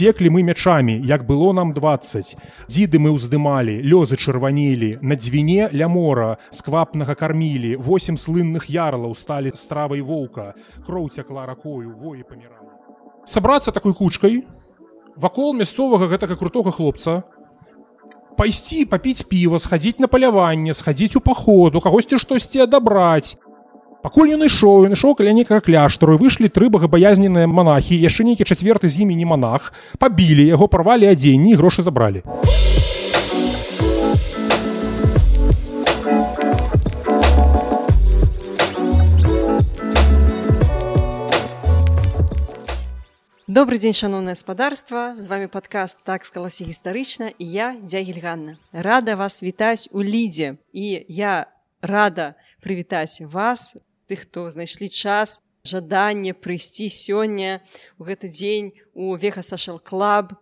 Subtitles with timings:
[0.00, 2.32] секлі мы мячамі як было нам 20
[2.72, 9.52] дзіды мы ўздымалі лёзы чырванілі на дзвіне ля мора сквапнага кармілі восем слынных ярлаў сталі
[9.52, 10.54] стравай воўка.
[10.86, 12.72] Кроў цякла ракою воі паміралі.
[13.28, 14.40] Сабрацца такой кучкай
[15.20, 17.20] вакол мясцовага гэтага крутога хлопца
[18.40, 23.36] пайсці папіць піва схадзіць на паляванне схадзіць у паходу кагосьці штосьці адабраць
[24.02, 28.88] пакуль ён ішоў ён ішоў каля некага кляштару выйшлі тры багабаязненыя монахі яшчэ нейкі чацверты
[28.88, 32.24] з імі не монах пабілі яго парвалі адзенні грошы забралі.
[43.50, 45.18] Добрый дзень шаноўнае спадарства.
[45.18, 51.04] З вами падкаст так скалася гістарычна і я дзягельганна рада вас вітаць у лідзе і
[51.10, 51.50] я
[51.82, 53.74] рада прывітаць вас
[54.10, 57.62] тых хто знайшлі час жаданне прыйсці сёння
[57.98, 60.34] у гэты дзень у веха сашал клаб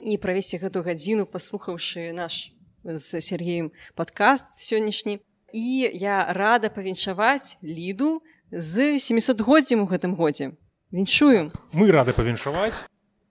[0.00, 2.52] і правесці гэту гадзіну паслухаўшы наш
[2.84, 5.20] з сергеем падкаст сённяшні.
[5.52, 10.52] І я рада павіншаваць ліду з 700годдзям у гэтым годзе.
[10.92, 11.52] Віншую.
[11.72, 12.84] Мы рады павіншаваць.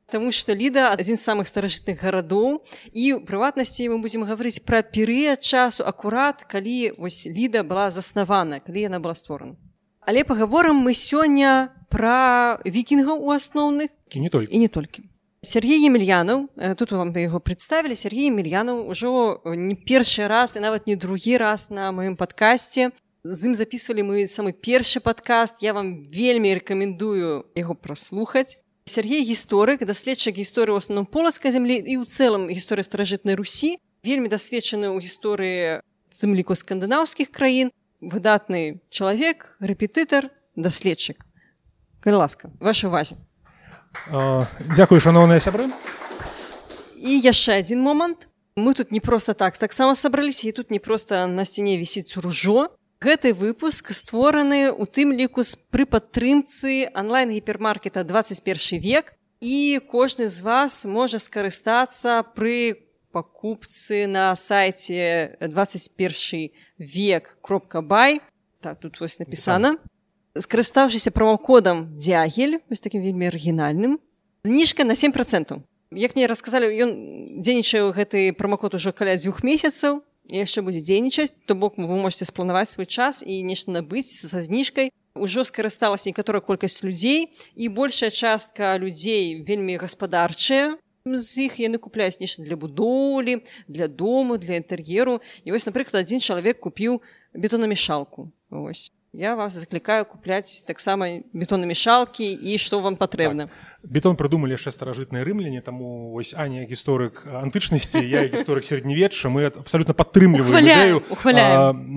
[0.09, 2.63] Таму што ліда адзін з самых старажытных гарадоў
[2.95, 8.63] і ў прыватнасці мы будзем гаварыць пра перыяд часу акурат калі вось ліда была заснавана
[8.63, 9.59] калі яна была створана
[10.07, 15.03] Але пагаворам мы сёння пра вікінгаў у асноўных і не толькі і не толькі.
[15.43, 16.47] Сергей Емельянаў
[16.79, 21.67] тут вам яго прадставілі Сергей Емельянаў ужо не першы раз і нават не другі раз
[21.75, 22.95] на маім падкасці.
[23.27, 25.59] З ім записывалі мы самы першы падкаст.
[25.59, 28.55] Я вам вельмі рэкамендую яго праслухаць.
[28.87, 33.75] Сергей гісторык, даследчык гісторыі ў асноўным поласкай зямлі і ў цэлым гісторыя старажытнай Русі,
[34.07, 35.83] вельмі дасведчаны ў гісторыі
[36.23, 41.25] тым ліку скандынаўскіх краін выдатны чалавек рэпетытар даследчык
[42.01, 43.17] калі ласка ваша увазе
[44.73, 45.69] дзякую шаноўныя сябры.
[46.97, 51.27] І яшчэ адзін момант мы тут не проста так таксама сабраліся і тут не проста
[51.27, 52.69] на сцяне вісіць ружо
[53.01, 60.27] гэты выпуск створаны у тым ліку з пры падтрымцы онлайн гіпермаркета 21 век і кожны
[60.27, 62.86] з вас можа скарыстацца пры
[63.17, 68.21] пакупцы на сайте 21 век кропка бай
[68.61, 69.77] так тут вось напісана
[70.37, 73.97] скарыстаўшыся промокодам дзягель вось таким вельмі арыгінальным
[74.45, 76.93] зніжка на 7 процентаў як мне расказалі ён
[77.41, 82.69] дзейнічае гэты промокод ужо каля дзвюх месяцаў яшчэ будзе дзейнічаць то бок вы можете спланаваць
[82.69, 88.77] свой час і нешта набыць са зніжкай ужо скарысталася некаторая колькасць людзей і большая частка
[88.77, 90.77] людзей вельмі гаспадарчая
[91.15, 96.19] з іх яны купляюць нешта для будоўлі для дому для інтэр'еру і вось напрыклад адзін
[96.19, 97.01] чалавек купіў
[97.33, 98.91] бетонамешалку ось.
[99.13, 103.57] Я вас заклікаю купляць таксама бетонамешалкі і што вам патрэбна так.
[103.81, 109.97] бетон прыдумалі яшчэ старажытныя рымляне таму вось аня гісторык антычнасці я гісторык сярэднявечча мы абсалютна
[109.97, 111.01] падтрымліваю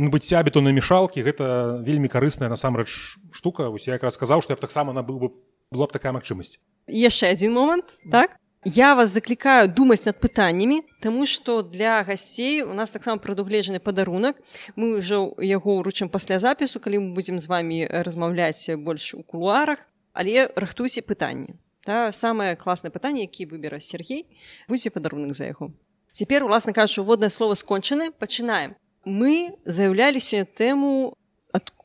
[0.08, 3.68] быцця бетонамешалкі гэта вельмі карысная насамрэч штука.
[3.68, 5.28] Вось я якраз сказаў што я б таксама набыў бы
[5.68, 6.56] была б такая магчымасць
[6.88, 12.74] яшчэ адзін момант так Я вас заклікаю думаць над пытаннямі, Таму што для гасцей у
[12.74, 14.36] нас таксама прадугледжаны падарунак.
[14.76, 19.88] Мы ўжо яго ўручым пасля запісу, калі мы будзем з вами размаўляць больш у кулуарах,
[20.12, 21.56] але рыхтуйце пытанне.
[21.88, 24.28] Та самае класнае пытанне, які выбера Сергей,
[24.68, 25.72] будзе падарунак за яго.
[26.12, 28.76] Цяпер уласна кажучы, воднае слово скончаны, пачынаем.
[29.08, 31.16] Мы заяўлялі сёння тэму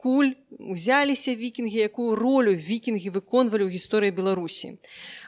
[0.06, 4.78] адкуль узяліся вікінгі, якую ролю вікінгі выконвалі ў гісторыі Беларусі.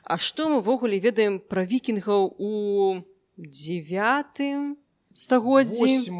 [0.05, 3.01] А што мы ўвогуле ведаем пра вікінгаў у
[3.37, 4.77] девятым
[5.17, 6.13] стагоддзі?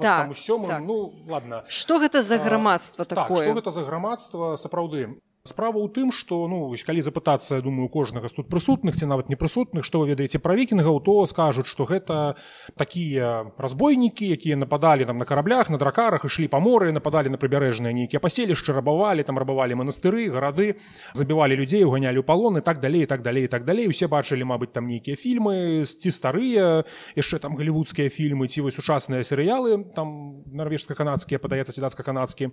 [0.00, 0.80] Так, так.
[0.80, 1.64] ну, ладно.
[1.68, 3.44] Что гэта за грамадства такое?
[3.44, 4.56] так, гэта за грамадства?
[4.56, 9.08] Сапраўды справа ў тым что ну калі запытацца я думаю кожнага з тут прысутных ці
[9.08, 12.36] нават непрысутных что вы ведаеце пра вікінгаў то скажуць что гэта
[12.76, 17.96] такія разбойнікі якія нападалі там на караблях на дракарах ішлі па моры нападалі на прыбярэжныя
[17.96, 20.76] нейкія паселішчы рабавалі там рабавалі манастыры гарады
[21.16, 23.88] забівалі людзей уганялі ў палоны так далей так далей так далей.
[23.88, 26.84] Усе бачылі мабыць там нейкія фільмы ці старыя
[27.16, 32.52] яшчэ там галівудскія фільмы ці вось сучасныя серыялы там нарвежска-канадскія падаецца ці дацка-канадскі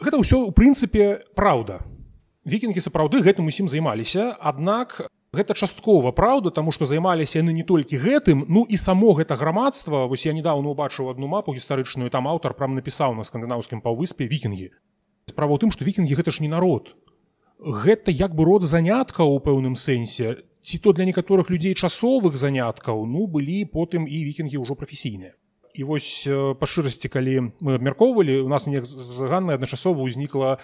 [0.00, 1.84] гэта ўсё у прынцыпе праўда
[2.46, 4.38] вікінгі сапраўды гэтым усім займаліся.
[4.40, 9.36] Аднак гэта часткова праўда таму што займаліся яны не толькі гэтым ну і само гэта
[9.36, 10.06] грамадства.
[10.06, 14.70] Вось я недавно убачыў одну мапу гістарычную там аўтар прям напісаў на скандынаўскім паўвыспе вікінгі
[15.26, 16.94] справа ў тым што вікінгі гэта ж не народ.
[17.58, 23.04] Гэта як бы род заняткаў у пэўным сэнсе ці то для некаторых людзей часовых заняткаў
[23.06, 25.34] ну былі потым і вікінгі ўжо прафесійныя.
[25.76, 30.56] І вось па шчырасці калі мы абмяркоўвалі у нас не заганна адначасова ўзнікла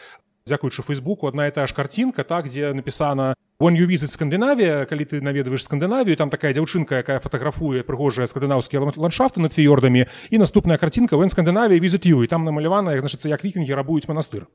[0.46, 5.04] дзякуючы фейсбуку одна і та ж карцінка так дзе напісана when you visit скандынавія калі
[5.04, 10.78] ты наведваеш скандынавію там такая дзяўчынка якая фатаграфуе прыгожыя скандынаўскія ландшафты над фіёрдамі і наступная
[10.78, 14.46] карцінка вен скандынавія візит you і там намалявана значыцца як вікінгі рабуюць манастыр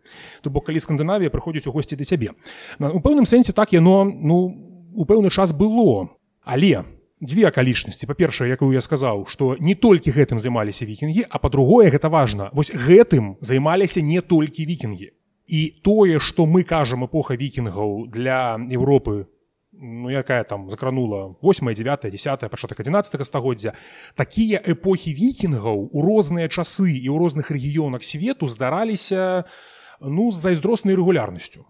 [0.42, 2.36] то бок калі скандынавія прыходзіць у госці да цябе
[2.80, 4.68] у пэўным сэнсе так яно ну
[4.98, 6.10] у пэўны час было.
[6.42, 6.84] Але
[7.22, 12.10] дзве акалічнасці па-першае якую я сказаў што не толькі гэтым займаліся вікінгі а па-другое гэта
[12.10, 12.50] важна.
[12.54, 15.17] Вось гэтым займаліся не толькі вікінгі
[15.48, 19.28] і тое што мы кажам эпоха вікінгаў для Еўропы
[19.80, 23.74] ну якая там закранула 8 9 10 пачатак 11 стагоддзя
[24.16, 29.46] такія эпохі вікінгаў у розныя часы і ў розных рэгіёнах свету здараліся
[30.02, 31.66] ну з зайздроснай рэгулярнасцю.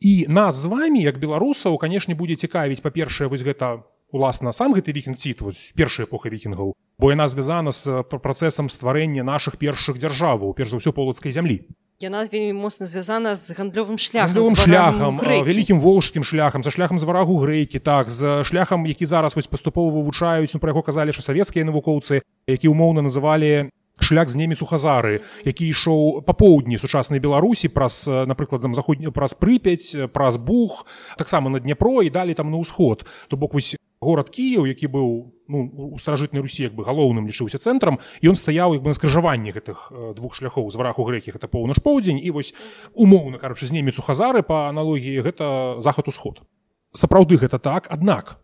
[0.00, 3.82] І нас з вами як беларусаў канешне будзе цікавіць па-першае вось гэта
[4.14, 5.42] уласна сам гэты вікінг ціт
[5.74, 10.94] першая эпоха вікінгаў бо яна звязана з працэсам стварэння наших першых дзяржаваў перш за ўсё
[10.94, 11.66] полацкай зямлі
[12.04, 17.80] яна вельмі моцна звязана з гандлёвым шляхам шляхам вялікім волжскім шляхам за шляхам зварагу грэйкі
[17.80, 22.20] так з шляхам які зараз вось паступова вывучаюць ну, пра яго казалі що савецкія навукоўцы
[22.46, 28.06] які умоўна называлі шлях з немец у хазары які ішоў па поўдні сучаснай беларусі праз
[28.06, 30.86] напрыклад там заходні праз прыпяць праз бух
[31.18, 33.06] таксама на дняпро і далі там на ўсход.
[33.28, 37.58] То бок вось горад Кіяў які быў ну, у старажытнай русі як бы галоўным лічыўся
[37.58, 41.80] цэнтрам ён стаяў як бы на скрыжаванні гэтых двух шляхоў з вараху грэкі гэта поўнач
[41.80, 42.52] поўдзень і вось
[42.92, 46.44] умоўна карочы з немец у хазары па аналогіі гэта захад усход
[46.92, 48.38] сапраўды гэта так аднак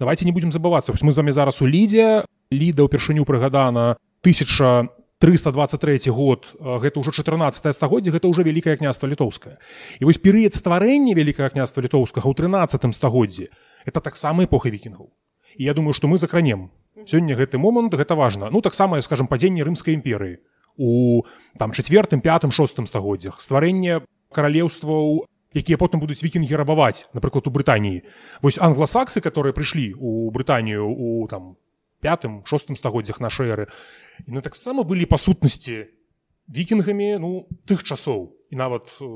[0.00, 4.88] давайте не будемм забывацца мы з вами зараз у лідзе ліда ўпершыню прыгадана тысяча
[5.24, 9.56] 323 год гэта ўжо 14 стагоддзя гэта ўжо вялікае княства літоўскае.
[10.00, 13.48] І вось перыяд стварэння вялікага княства літоўскага ў 13 стагоддзі
[13.86, 15.12] это таксама эпоха вікінгаў.
[15.56, 16.72] І я думаю што мы закранем.
[17.06, 18.50] Сёння гэты момант гэта важна.
[18.50, 20.42] Ну таксама скажем падзенне рымскай імперыі
[20.76, 21.22] у
[21.58, 23.40] там четвертым пятым шостым стагоддзях.
[23.40, 24.02] Стварэнне
[24.34, 25.24] каралеўстваў
[25.54, 28.02] якія потым будуць вікінгі рабаваць напрыклад у брытаніі.
[28.42, 31.56] Вось англасаксы которые прыйшлі у брытанію у там
[32.04, 33.66] пятым шостым стагоддзях нашай эры.
[34.28, 35.88] Яны таксама былі па сутнасці
[36.52, 38.36] вікінгамі ну тых часоў.
[38.52, 39.08] І нават э,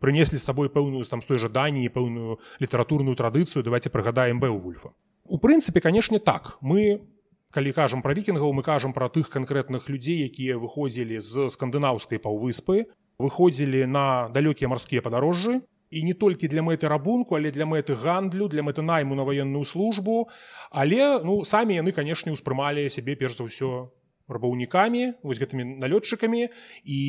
[0.00, 3.62] прынеслі з сабой пэўную там з той жаданні пэўную літаратурную традыцыю.
[3.62, 4.96] Давайте прыгадаем б вульфа.
[5.28, 6.56] У прынцыпе канешне так.
[6.64, 7.04] Мы
[7.52, 12.88] калі кажам пра вікінгаў мы кажам пра тых канкрэтных людзей якія выходзілі з скандынаўскай паўвыспы
[13.20, 15.60] выходзілі на далёкія марскія падарожжы
[15.92, 19.64] і не толькі для мэты рабунку але для мэты гандлю для мэты найму на ваенную
[19.64, 20.28] службу.
[20.70, 23.92] Але ну самі яны канешне ўспрымалі сябе перш за ўсё
[24.32, 26.48] рабаўнікамі вось гэтымі налётчыкамі.
[26.84, 27.00] І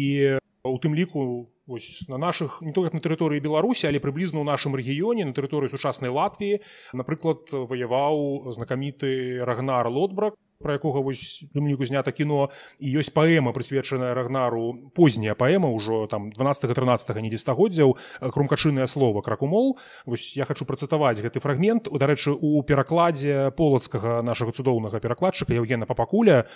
[0.64, 4.76] у тым ліку вось на наших не только на тэрыторыі беларусі але прыблізна ў нашым
[4.76, 6.60] рэгіёне на тэрыторыі сучаснай латвіі
[6.92, 12.50] напрыклад ваяваў знакаміты рагнар лотбрак про якога вось думніку знята кіно
[12.80, 14.90] і ёсць паэма прысвечаная рагнару.
[14.96, 19.78] Позняя паэма ўжо там 12 13 недзестагоддзяў крумкачынае слова кракумол
[20.08, 21.92] вось я хочу працытаваць гэты фрагмент.
[21.92, 26.48] Дарэчы у перакладзе полацкага нашага цудоўнага перакладчыка евгена папакуля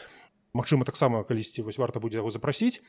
[0.58, 2.82] Магчыма таксама калісьці вось варта будзе яго запрасіць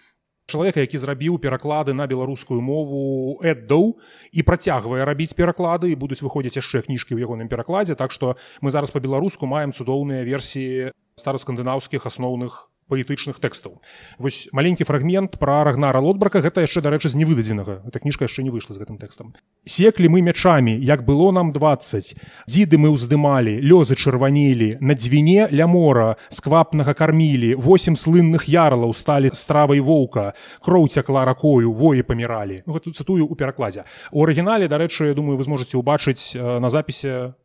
[0.48, 4.00] чалавека які зрабіў пераклады на беларускую мову эддоў
[4.32, 7.94] і працягвае рабіць пераклады і будуць выходзіць яшчэ кніжкі ў ягоным перакладзе.
[7.94, 13.78] Так што мы зараз па-беларуску маем цудоўныя версіі стараскандынаўскіх асноўных паэтычных тэкстаў.
[14.18, 18.50] Вось маленькі фрагмент пра рагнара лотбрака гэта яшчэ дарэчы з невыдадзенага эта кніжка яшчэ не
[18.50, 19.36] выйшла з гэтым тэкстам.
[19.68, 22.16] Секлі мы мячамі як было нам 20
[22.48, 27.54] дзіды мы ўздымалі лёзы чырванілі на дзвіне ля мора сквапнага кармілі.
[27.60, 30.32] Восем слынных ярлаў сталі стравай воўка.
[30.64, 33.84] Кроў цякла ракою воі паміралі ну, гэту цытую у перакладзе.
[34.12, 37.36] У арыгінале дарэчы думаю вы зможаце ўбачыць на запісе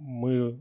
[0.00, 0.56] мы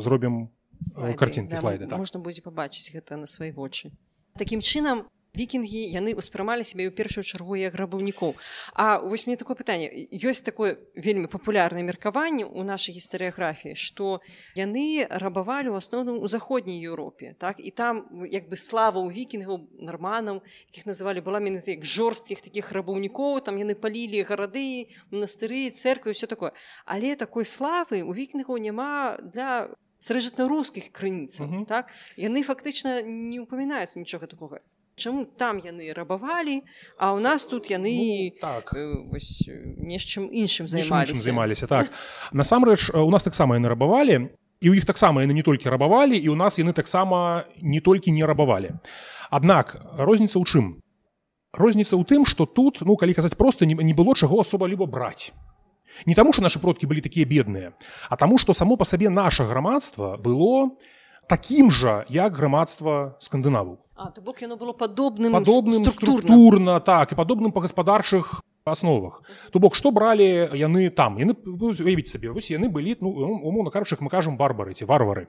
[0.00, 0.48] зробім
[0.80, 1.98] слайды, карцінкі да, слайды так.
[1.98, 3.92] можна будзе пабачыць гэта на свае вочы
[4.38, 8.38] такім чынам вікінгі яны ўспрымалі сябе ў першую чаргу як грабаўнікоў
[8.72, 14.22] А вось мне такое пытанне ёсць такое вельмі папулярнае меркаванне ў нашай гістарыяграфіі што
[14.54, 17.58] яны рабавалі ў асноўным у заходняй Еўропе так?
[17.58, 22.70] І там як бы слава ў вікінгаў нарманаў якіх называлі была менавіта як жорсткіх такіх
[22.70, 26.54] рабаўнікоў там яны палілі гарады монастыры церквы все такое.
[26.86, 29.74] Але такой славы у вікінгаў няма для
[30.04, 31.66] старажытна-рускіх крыніцаў uh -huh.
[31.66, 31.92] так?
[32.18, 34.60] Яны фактычна не ўпамінаюцца нічога такога.
[34.96, 36.62] Чаму там яны рабавалі
[36.98, 38.74] а ў нас тут яны ну, так.
[39.10, 39.48] вось,
[39.80, 41.14] нечым іншым займаліся.
[41.14, 41.90] займаліся так.
[42.32, 44.28] Насамрэч у нас таксама яны рабавалі
[44.60, 48.12] і ў іх таксама яны не толькі рабавалі і ў нас яны таксама не толькі
[48.12, 48.70] не рабавалі.
[49.30, 50.64] Аднак розніца ў чым?
[51.52, 55.32] Розніца ў тым што тут ну калі казаць просто не, не было чаго асоба-ліба браць
[56.06, 57.72] Не таму, што нашы продкі былі такія бедныя,
[58.10, 60.70] а таму, што само па сабе наша грамадства было
[61.28, 63.78] такім жа, як грамадства скандынаву.
[63.96, 66.18] А, то бок яно было падобным падобным структурна.
[66.18, 69.22] структурна так і падобным па гаспадарчых асновах
[69.52, 74.00] то бок што бралі яны там яны уявіць сабе вось яны былі ну умоўна карчых
[74.00, 75.28] мы кажам барбары ці варвары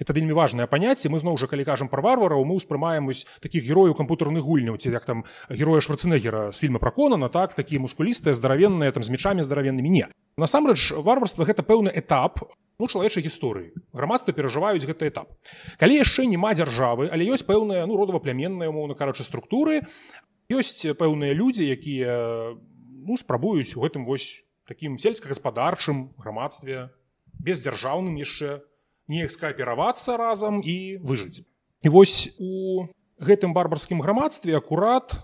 [0.00, 1.08] это вельмі важное паняцце.
[1.08, 4.90] Мы зноў жа калі кажам про варвараў мы ўспрымаем вось таких герояў кампутарных гульняў ці
[4.90, 9.90] як там героя шварцэнегера з фільма праконана так такія мускулістыя здаравенныя там з мечамі здаравеннымі.
[9.90, 10.06] Не.
[10.36, 12.40] Насамрэч варварства гэта пэўны этап
[12.78, 13.72] ну чалавечай гісторыі.
[13.92, 15.28] Грамадства перажываюць гэты этап.
[15.78, 19.82] Калі яшчэ няма дзяржавы але ёсць пэўныя ну родава-пляменныя умоўна карачы структуры
[20.50, 22.56] ёсць пэўныя людзі якія
[23.02, 26.90] ну спрабуюць у гэтым вось такім сельскагаспадарчым грамадстве
[27.42, 28.62] бездзяржаўным яшчэ
[29.08, 31.42] неяк скааперавацца разам і выжыць
[31.82, 32.86] і вось у
[33.18, 35.18] гэтым барбарскім грамадстве акурат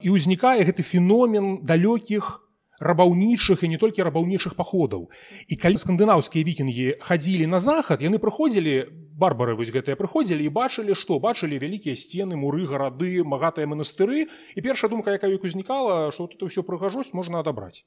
[0.00, 2.46] і ўзнікае гэты феномен далёкіх
[2.80, 5.08] рабаўнічых і не толькі рабаўнічых паходаў.
[5.48, 8.84] І калі скандынаўскія вікінгі хадзілі на захад яны прыходзілі
[9.16, 14.28] барбары вось гэтыя прыходзілі і бачылі што бачылі вялікія сцены муры гарады магатыя манастыры.
[14.56, 17.84] І першая думка якая іх узнікала што тут ўсё прыгажосць можна адабраць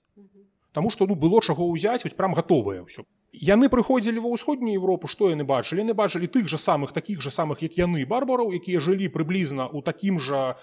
[0.71, 3.01] Таму што ну было чаго ўзяць вось прям гатовае ўсё.
[3.33, 5.81] Яны прыходзілі ва ўсходнюю Европу што яны бачылі?
[5.81, 9.81] Яны бачылі тых жа самых такіх жа самых як яны барбараў якія жылі прыблізна ў
[9.81, 10.57] такім жа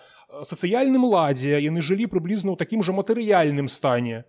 [0.47, 4.27] сацыяльным ладзе яны жылі прыблізна ў такім жа матэрыяльным стане.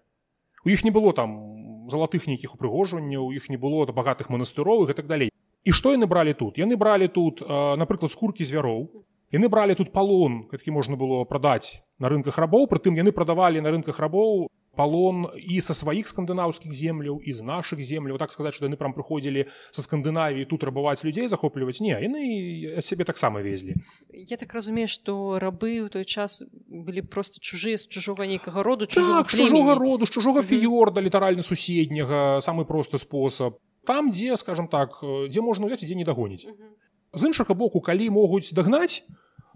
[0.66, 4.98] У іх не было там залатых нейкіх упрыгожванняў у іх не было багатых манастыровых і
[4.98, 5.30] так далей.
[5.66, 6.58] І што яны бралі тут?
[6.58, 7.42] Яны бралі тут
[7.78, 9.06] напрыклад скуркі звяроў.
[9.30, 12.66] Яны бралі тут палон які можна было прадаць на рынках рабоў.
[12.66, 17.82] Прытым яны прадавалі на рынках рабоў палон і са сваіх скандынаўскіх земляў і з нашых
[17.82, 22.82] земляў так сказаць што яны прям прыходзілі са скандынавіі тут рабаваць людзей захопліваць не яны
[22.86, 23.76] сябе таксама везлі
[24.14, 28.86] я так разумею што рабы ў той час былі просто чужыя з чужога нейкага роду
[28.86, 35.00] так, чужога роду з чужога фіёрда літаральна суседняга самы просты спосаб там дзе скажем так
[35.02, 39.04] дзе можна ўзяць дзе не дагоніць з іншага боку калі могуць дагнаць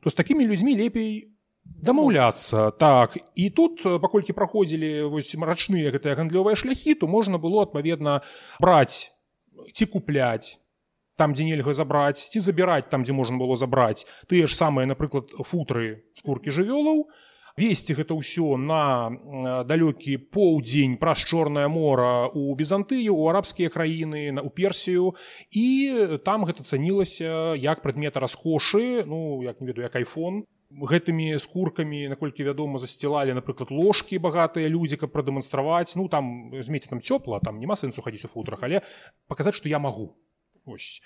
[0.01, 1.30] то з такімі людзьмі лепей
[1.65, 8.21] дамаўляцца так і тут паколькі праходзілі вось марачныя гэтыя гандлёвыя шляхі то можна было адпаведна
[8.59, 9.11] браць
[9.73, 10.57] ці купляць
[11.17, 15.33] там дзе нельга забраць ці забіраць там дзе можна было забраць тыя ж самыя напрыклад
[15.45, 19.11] футры скуркі жывёлаў то весці гэта ўсё на
[19.67, 25.15] далёкі поўдзень праз чорнае мора у бізантыю у арабскія краіны на у персію.
[25.51, 30.45] І там гэта цанілася як прадмета раскошы ну як не ведаю як айфон
[30.79, 35.95] гэтымі скуркамі наколькі вядома засцілалі напрыклад ложкі багатыя людзі каб прадэманстраваць.
[35.95, 38.81] Ну там змеце там цёпла там няма сэнсу хадзіць у футрах але
[39.27, 40.15] паказаць што я магу.
[40.65, 41.01] Ось.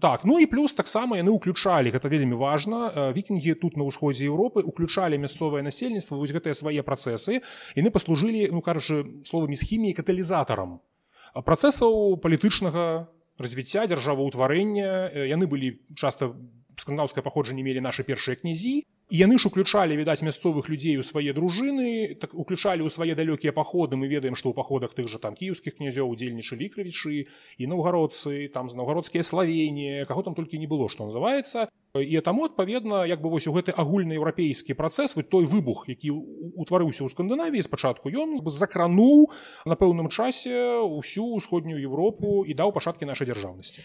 [0.00, 4.60] Так ну і плюс таксама яны ўключалі гэта вельмі важна вікінгі тут на ўсходзе Еўропы
[4.60, 7.40] уключалі мясцовае насельніцтва вось гэтыя свае працэсы
[7.72, 10.84] яны паслужылі ну кажучы словамі з хіміяй каталізатарам.
[11.32, 13.08] Працэсаў палітычнага
[13.40, 16.36] развіцця дзяржаваўтварэння яны былі часта
[16.78, 22.14] скандаўскае паходжанне мелі нашы першыя князі яны ж уключалі відаць мясцовых людзей у свае дружыны
[22.20, 25.80] так уключалі ў свае далёкія паходы мы ведаем што ў паходах тых жа там кіеўскіх
[25.80, 31.08] князёў удзельнічалі крывічы і наўгародцы там з наўгародскія славенні каго там толькі не было што
[31.08, 36.12] называецца і таму адпаведна як бы вось у гэты агульнаеўрапейскі працэс вы той выбух які
[36.12, 39.32] утварыўся ў скандынавіі спачатку ён закрануў
[39.64, 43.80] на пэўным часе ўсю ўсходнюю Европу і даў пачаткі нашай дзяржаўнасці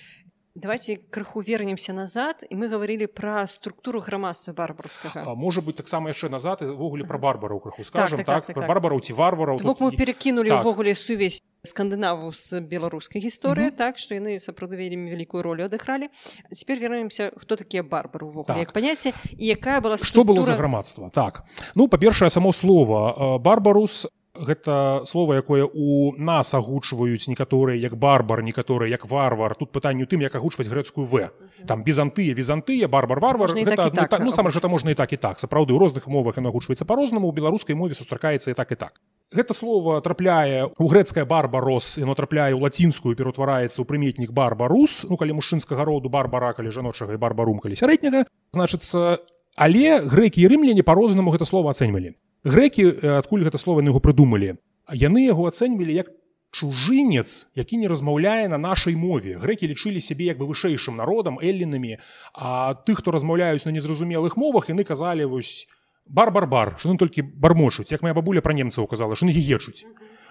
[0.55, 6.29] давайте крыху вернемся назад і мы говорили про структуру грамадства барбарскага можа быть таксама яшчэ
[6.29, 8.67] назад увогуле про барбараў крыху скажем так, так, так, так, так.
[8.67, 9.81] барбараў ці варвараў тут...
[9.81, 11.01] мы перакінули ўвогуле так.
[11.01, 16.13] сувязь скандынаву з беларускай гісторыі так што яны сапраўды вельмі вялікую ролю адыгралі
[16.53, 18.57] цяпер вернемся хто такія барбары увогуле так.
[18.61, 20.21] як паняцце і якая была структура...
[20.21, 21.49] что было за грамадства так.
[21.73, 28.89] Ну па-першае само слово барбарус гэта слово якое у нас агучваюць некаторыя як барбар некаторыя
[28.89, 29.55] як варвар.
[29.55, 31.29] Тут пытанню тым як агучваць грэцкую в
[31.67, 35.17] там бізантыя візантыя барбар варвар гэта, так, ну, ну, сам гэта можна і так і
[35.17, 35.39] так.
[35.39, 39.01] Сапраўды у розных мовах яно агучваецца по-рознаму у беларускай мове сустракаецца і так і так.
[39.33, 45.17] Гэта слово трапляе у грэцкая барбарос яно трапляе ў лацінскую пераўтвараецца ў прыметнік барбарус ну
[45.17, 49.21] калі мужчынскага роду барбара калі жаночага і барбарум калі сярэдняга значыцца
[49.55, 52.83] але грэкі і рымляне по-рознаму гэта слово ацэньвалі грэкі
[53.23, 54.59] адкуль гэта слова яго прыдумалі?
[54.91, 56.11] Яны яго ацэньвалі як
[56.53, 59.35] чужынец які не размаўляе на нашай мове.
[59.41, 61.97] Грэкі лічылі сябе як бы вышэйшым народам эллінамі
[62.33, 65.65] а тых хто размаўляюць на незразумелых мовах яны казалі вось
[66.05, 69.85] бар-бар-бар ён толькі бармочуць як моя бабуля пра немцаў казала що егечуць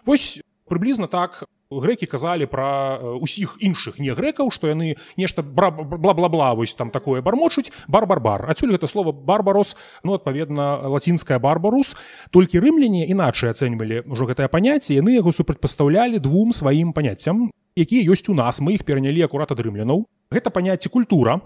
[0.06, 1.44] вось прыблізна так
[1.80, 7.72] грэкі казалі пра ўсіх іншых не грэкаў што яны нешта бла-бла-бла вось там такое бармочуць.
[7.88, 8.50] Бар-бар-бар.
[8.50, 11.96] Адсюль гэта слово барбарос ну адпаведна лацінская барбарус
[12.30, 18.28] толькі рымляне іначай ацэньвалі ўжо гэтае паняцце яны яго супрацьпастаўлялі двум сваім паняццям якія ёсць
[18.28, 18.60] у нас.
[18.60, 20.04] Мы іх перанялі акурат ад рымлянаў.
[20.28, 21.40] Гэта паняцце культура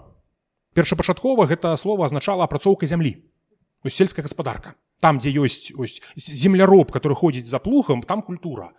[0.75, 3.17] першапачаткова гэта слово азначала апрацоўка зямлі
[3.89, 4.75] сельская гаспадарка.
[4.99, 8.73] Там дзе ёсць ось земляроб который ходзіць за плухам там культура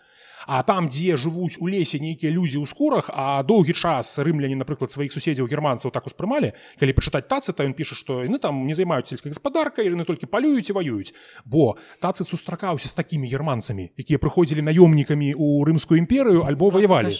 [0.49, 4.88] А там дзе жывуць у лесе нейкія людзі ў скурах а доўгі час рымляне напрыклад
[4.88, 8.73] сваіх суседзяў германцаў так успрымалі калі пачытаць тацы то ён піша што яны там не
[8.73, 11.12] займаюць сельскай гаспадаркай яны толькі палююць і ваююць
[11.45, 17.12] бо тацы сустракаўся з такімі германцамі якія прыходзілі наёмнікамі ў рымскую імперыю альбо ваявалі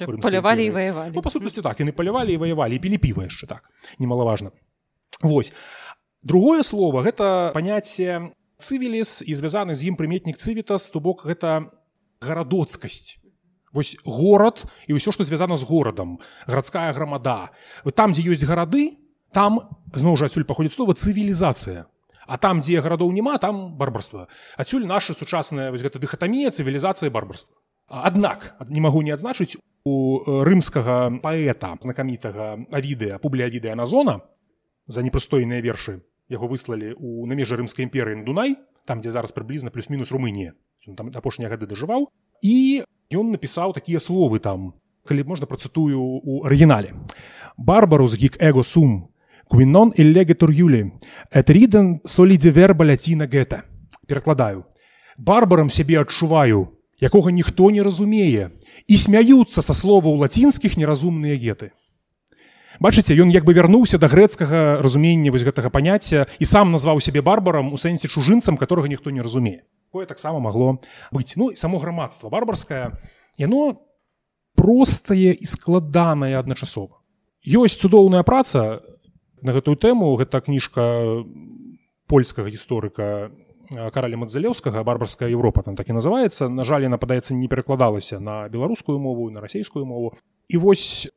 [0.49, 1.13] палявалі і ваявалі.
[1.15, 3.69] Ну, па сутнасці так яны палявалі і ваявалі пілі піва яшчэ так
[3.99, 4.51] немалаважна.
[5.23, 5.53] Вось.
[6.23, 11.71] Другое слово гэта паняцце цывіліс і звязаны з ім прыметнік цывітас то бок гэта
[12.21, 13.18] гарадоцкасць
[13.73, 17.51] вось горад і ўсё што звязана з горадам гарадская грамада.
[17.95, 18.99] Там дзе ёсць гарады
[19.33, 19.61] там
[19.93, 21.87] зноў жа адсюль паходзіць слова цывілізацыя.
[22.29, 24.29] А там дзе гарадоў няма там барбарства.
[24.57, 27.57] Адсюль наша сучасная вось гэта дыхатамія цывілізацыя барбарства.
[27.89, 34.21] Аднак не магу не адзначыць у рымскага паэта знакамітага авідыя публіавідыя на зона
[34.87, 39.73] за непрыстойныя вершы яго выслалі у на межы рымскай імперыі дунай там дзе зараз прыблізна
[39.73, 40.53] плюс-мінус румынія.
[40.97, 42.09] Там апошнія гады дажываў.
[42.41, 44.77] І ён напісаў такія словы там
[45.09, 46.93] калі можна працытую у арыгінале
[47.57, 49.09] барбарус гік эго сум
[49.49, 50.93] квінон і легетур юлі
[51.33, 53.65] этриден солідзе верба ляціна гэта
[54.05, 54.69] перакладаю
[55.17, 58.53] барбарам сябе адчуваю якога ніхто не разумее
[58.85, 61.73] і смяюцца са слова ў лацінскіх неразумныя геты
[62.77, 67.25] бачыце ён як бы вярнуўся да грэцкага разумення вось гэтага паняцця і сам назваў сябе
[67.25, 70.79] барбарам у сэнсе чужынцам которого ніхто не разумее кое таксама магло
[71.11, 72.99] быць ну само грамадства барбарскае
[73.37, 73.81] яно
[74.55, 76.99] простае і складанае адначасова
[77.47, 78.83] ёсць цудоўная праца
[79.43, 80.17] на гэтую тэму.
[80.19, 81.25] Гэта кніжка
[82.09, 83.31] польскага гісторыка
[83.69, 86.49] караля мадзалеўскага барбарская Еўропа там так і называецца.
[86.49, 90.17] На жаль яна падаецца не перакладалася на беларускую мову на расійскую мову.
[90.49, 91.09] І вось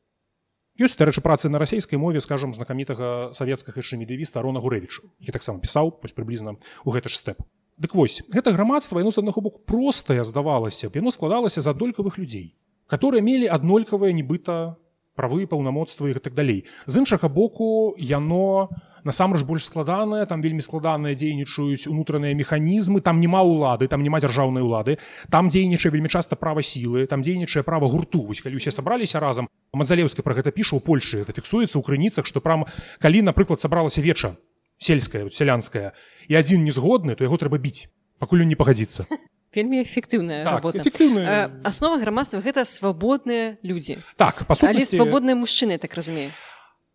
[0.79, 5.59] ёсць дарэчы працы на расійскай мове скажем знакамітага савецкага яшчэ медывіста рона гурэвічу які таксама
[5.59, 7.43] пісаў вось прыблізна у гэты ж стэп
[7.77, 12.17] Дык вось гэта грамадства яно з аднаго боку простае здавалася б яно складалася з аднолькавых
[12.17, 12.55] людзей
[12.91, 14.75] которые мелі аднолькавыя нібыта
[15.15, 16.67] правы паўнамоцтва і так далей.
[16.87, 18.67] З іншага боку яно
[19.07, 24.59] насамрэч больш складанае там вельмі складаныя дзейнічаюць унутраныя механізмы там няма ўлады там няма дзяржаўнай
[24.59, 24.99] улады
[25.31, 28.27] там дзейнічае вельмі часта права сілы там дзейнічае права гурту.
[28.27, 32.27] Вось калі усе сабраліся разам мадзалеўскі пра гэта піша ў польльшы это фіксуецца ў крыніцах
[32.27, 32.67] што прям
[32.99, 34.35] калі напрыклад сабралася веча
[34.81, 35.93] сельская сялянская
[36.27, 39.05] і адзін незгодны то яго трэба біць пакуль не пагадзіцца.
[39.55, 40.79] Вельмі эфектыўная так, работа.
[40.79, 41.61] эфектыўная...
[41.63, 43.99] аснова грамадства гэта свабодныя людзі.
[44.15, 44.97] Так па сутнасці...
[44.97, 46.31] свабодныя мужчыны так разумею.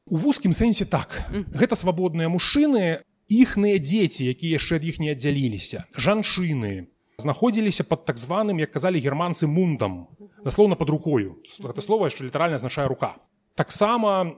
[0.07, 1.13] У вузкім сэнсе так.
[1.31, 5.85] Гэта свабодныя мужчыны іхныя дзеці якія яшчэ ад іх не аддзяліліся.
[5.95, 6.89] Жанчыны
[7.21, 10.09] знаходзіліся под так званым як казалі германцы мундам
[10.43, 11.43] даслоўна под рукою.
[11.61, 13.21] Гэта слова яшчэ літаральна азначае рука
[13.57, 14.37] таксама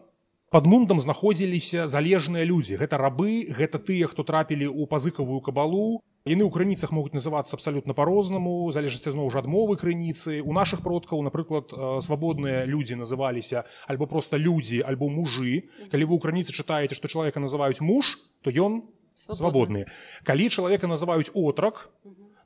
[0.50, 2.80] под мундам знаходзіліся залежныя людзі.
[2.80, 6.00] Гэта рабы гэта тыя хто трапілі ў пазыкавую кабалу.
[6.24, 10.40] Яны ў крыніцах могуць называцца абсалютна па-рознаму залежасці зноў жа адмовы крыніцы.
[10.40, 15.68] У наших продкаў напрыклад свабодныя людзі называліся альбо просто людзі альбо мужы.
[15.92, 19.84] Калі вы ў крыніцы чытаеце што чалавека называюць муж то ён свабодны.
[20.24, 21.92] калі чалавека называюць отрак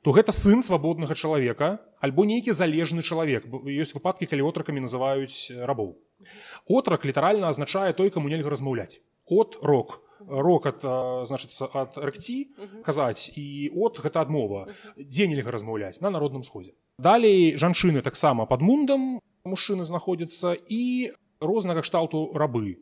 [0.03, 3.47] то гэта сын свабоднага чалавека альбо нейкі залежны чалавек.
[3.47, 5.95] Ёсць выпадкі калі отракамі называюць рабоў
[6.69, 9.01] отрак літаральна азначае той каму нельга размаўляць.
[9.27, 10.01] От рок.
[10.23, 10.67] Рок
[11.27, 12.37] значыцца ад рэкці
[12.85, 14.71] казаць і от гэта адмова.
[14.95, 15.99] Дзе нельга размаўляць?
[15.99, 16.73] На народным сходзе.
[16.97, 22.79] Далей жанчыны таксама под мундам мужчыны знаходзяцца і рознага кшталту рабы.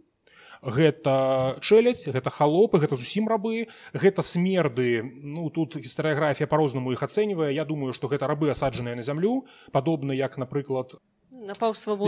[0.61, 3.67] Гэта чэляць гэта халопы гэта зусім рабы.
[3.93, 5.01] Гэта смерды.
[5.01, 7.49] Ну тут гістарыяграфія по-рознаму іх ацэньвае.
[7.55, 11.01] Я думаю што гэта рабы асаджаныя на зямлю падобна як напрыклад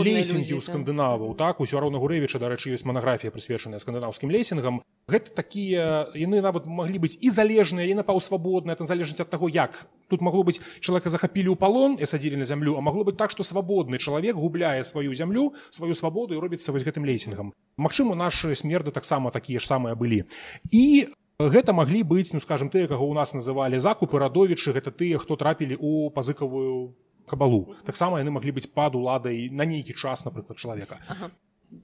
[0.04, 6.08] лесінгі ў скандынаваў так усё роўна гурэвіча дарэчы ёсць манаграфія прысвечаная скандынаўскім лесінгам гэта такія
[6.16, 9.86] яны нават маглі быць і залежныя і напаўсвабодныя там залежнасць ад таго як.
[10.08, 13.30] Тут магло быць чалавека захапілі ў палон і садзілі на зямлю а магло быць так
[13.34, 18.54] што свабодны чалавек губляе сваю зямлю сваю свабоду і робіцца вось гэтым лесінгам Магчыма нашы
[18.54, 20.24] смерды таксама такія ж самыя былі.
[20.70, 25.18] І Гэта маглі быць ну скажем тыя каго ў нас называлі закупы радовічы гэта тыя
[25.18, 26.94] хто трапілі ў пазыкавую
[27.26, 27.74] кабалу.
[27.84, 31.00] Таксама яны маглі быць пад уладай на нейкі час напрыклад чалавека.
[31.08, 31.30] Ага.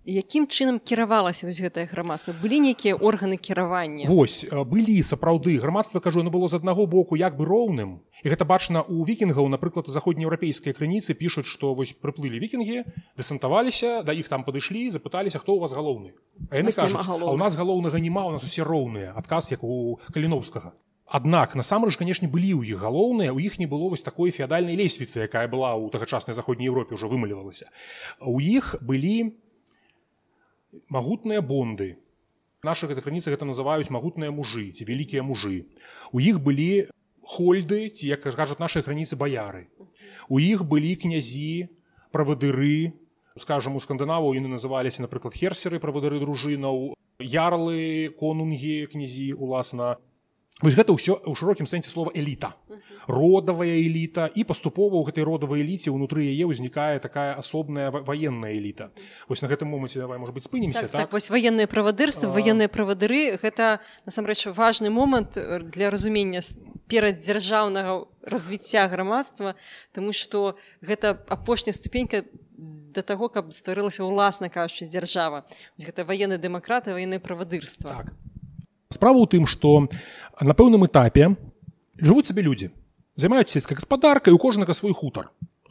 [0.05, 2.35] якім чынам кіравалася вось гэтая грамадства?
[2.42, 4.07] Былі нейкія органы кіравання?
[4.09, 5.59] Вось былі сапраўды.
[5.61, 8.00] Грамадства кажу яно было з аднаго боку як бы роўным.
[8.22, 12.85] І гэта бачна у вікінгаў напрыклад заходнееўрапейскай крыніцы пішуць што вось прыплылі вікінгі
[13.16, 16.12] дэсантаваліся да іх там падышлі запыталіся хто у вас галоўны.
[16.50, 20.72] А яны кажуць у нас галоўнага няма у нас усе роўныя адказ як у каліновскага
[21.10, 25.26] Аднак насамрэч канешне былі ў іх галоўныя у іх не было вось такой феадальнай лесвіцы
[25.26, 27.66] якая была ў тагачаснай заходняй Еўропе ўжо вымалівалася
[28.22, 29.34] у іх былі
[30.86, 31.98] магутныя бонды.
[32.62, 35.66] Наша гэта крыніцы гэта называюць магутныя мужы ці вялікія мужы.
[36.14, 36.86] У іх былі
[37.26, 39.66] хольды ці як кажуць нашай граніцы баяры.
[40.30, 41.74] У іх былі князі
[42.14, 42.94] правадыры.
[43.34, 49.96] Скажем у скандынаву яны называліся напрыклад херсеры правадыры дружынаў ярлы конунгі князі уласна
[50.60, 52.52] Вось гэта ўсё ў шырокім сэнсе слова эліта
[53.06, 58.90] родавая эліта і паступова ў гэтай родавай эліце ўнутры яе ўзнікае такая асобная ваенная эліта
[59.28, 61.00] вось на гэтым моманце давай может быть спынемся так, так?
[61.08, 62.32] так вось военные правадырства а...
[62.32, 65.38] военные правадыры гэта насамрэч важны момант
[65.72, 66.40] для разумення
[66.88, 69.56] пераддзяржаўнага развіцця грамадства
[69.92, 72.24] тому что гэта апошняя ступенька
[72.90, 75.46] да таго каб стварылася ўласна кажучы дзяржава.
[75.78, 78.12] Гэта военные дэмакраты военные правадырства так
[78.90, 79.87] справа ў тым што
[80.42, 81.31] на пэўным этапе
[82.03, 82.74] жывуць сабе людзі
[83.14, 85.31] займаюць сельскай гаспадаркай у кожнага свой хутар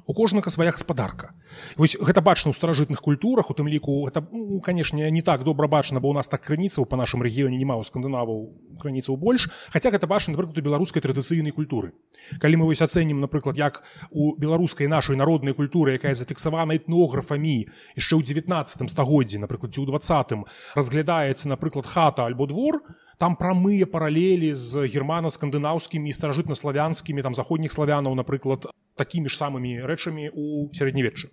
[0.10, 1.36] у кожнага свая гаспадарка.
[1.78, 5.68] Вось гэта бачна ў старажытных культурах у тым ліку это ну, канешне не так добра
[5.68, 9.46] бачна бо у нас так крыніцаў па нашым рэгіёне няма ў скандынаваў крыніцаў больш.
[9.70, 11.94] Хаця гэта бачна напрыклад у беларускай традыцыйнай культуры.
[12.42, 18.18] Калі мы вось ацэнім напрыклад як у беларускай нашай народнай культуры якая зафіксавана этнографамі яшчэ
[18.18, 23.84] ў 19 стагоддзі напрыклад ці ў двадцатым разглядаецца напрыклад хата альбо двор то там прамыя
[23.84, 31.28] паралелі з германа-скандынаўскімі і старажытна-славянскімі там заходніх славянаў напрыклад такімі ж самымі рэчамі у сярэднявеччы.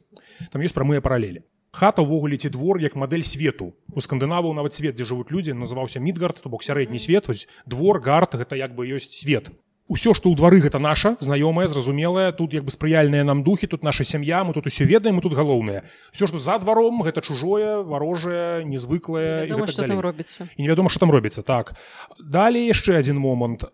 [0.51, 1.46] Там ёсць прамыя паралелі.
[1.70, 3.79] Хата ўвогуле ці двор як мадэль свету.
[3.94, 8.03] У скандынаваў нават свет дзе жывуць людзі называўся мідгард то бок сярэдні свет вось двор
[8.03, 9.55] гарт гэта як бы ёсць свет
[9.87, 13.87] ўсё што ў двары гэта наша знаёмая зразумелая тут як бы спрыяльныя нам духі тут
[13.87, 17.87] наша сям'я мы тут усё ведаем мы тут галоўнае все што за дваром гэта чужое
[17.87, 20.51] варожае незвыклае так там робіцца.
[20.57, 21.79] І невядома што там робіцца так.
[22.18, 23.70] Далей яшчэ адзін момант.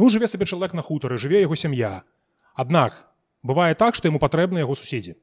[0.00, 2.08] Ну жыве сабе чалавек на хутары жыве яго сям'я.
[2.56, 2.96] Аднак
[3.44, 5.20] бывае так што яму патрэбны яго суседзі.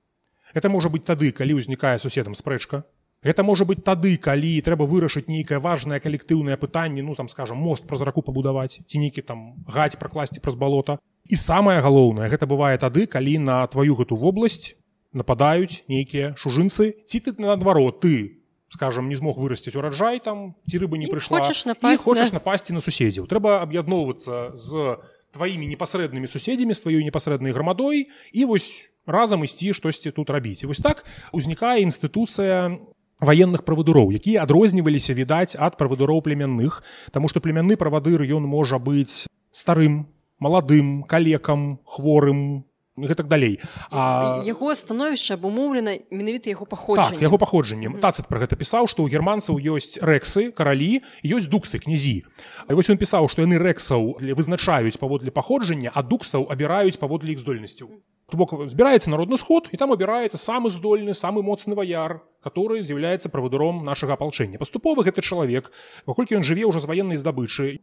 [0.53, 2.85] Это можа быць тады калі ўзнікае суседам спрэчка
[3.25, 7.87] Гэта можа быць тады, калі трэба вырашыць нейкае важнае калектыўнае пытанне, ну там скажем мост
[7.87, 10.99] праз раку пабудаваць ці нейкі там гаць пракласці праз балота.
[11.27, 14.77] І самае галоўнае, гэта бывае тады, калі на тваю гэту вобласць
[15.13, 20.99] нападаюць нейкія шужынцы ці ты наадварот ты скажем не змог вырасціць ураджай там ці рыба
[20.99, 24.99] не прыйшла хочаш напасці на суседзяў трэба аб'ядноўвацца з
[25.31, 30.83] тваімі непасрэднымі суседзямі з тваёй непасрэднай грамадой і вось разам ісці штосьці тут рабіць вось
[30.83, 32.75] так узнікае інстытуцыя
[33.19, 39.25] военных правадыроў якія адрозніваліся відаць ад правадыроў племянных Таму што племянны правадыр ён можа быць
[39.51, 40.07] старым
[40.39, 43.59] маладым калекам хворым гэтак далей.
[43.91, 48.01] А яго становішча абумоўлена менавіта яго паходжанне так, яго паходжаннем.
[48.01, 52.25] Тацыт про гэта пісаў што ў германцаў ёсць рэксы каралі ёсць дуксы князі.
[52.65, 57.41] А вось ён пісаў што яны рэксаў вызначаюць паводле паходжання а дуксаў абіраюць паводле іх
[57.45, 57.93] здольнасцяў
[58.35, 63.85] бок збіраецца народны сход і там абіраецца самы здольны самы моцны ваяр который з'яўляецца правадыром
[63.87, 65.71] нашага апалчэння паступова гэты чалавек
[66.03, 67.79] паколькі ён жыве ўжо з ваеннай здабычы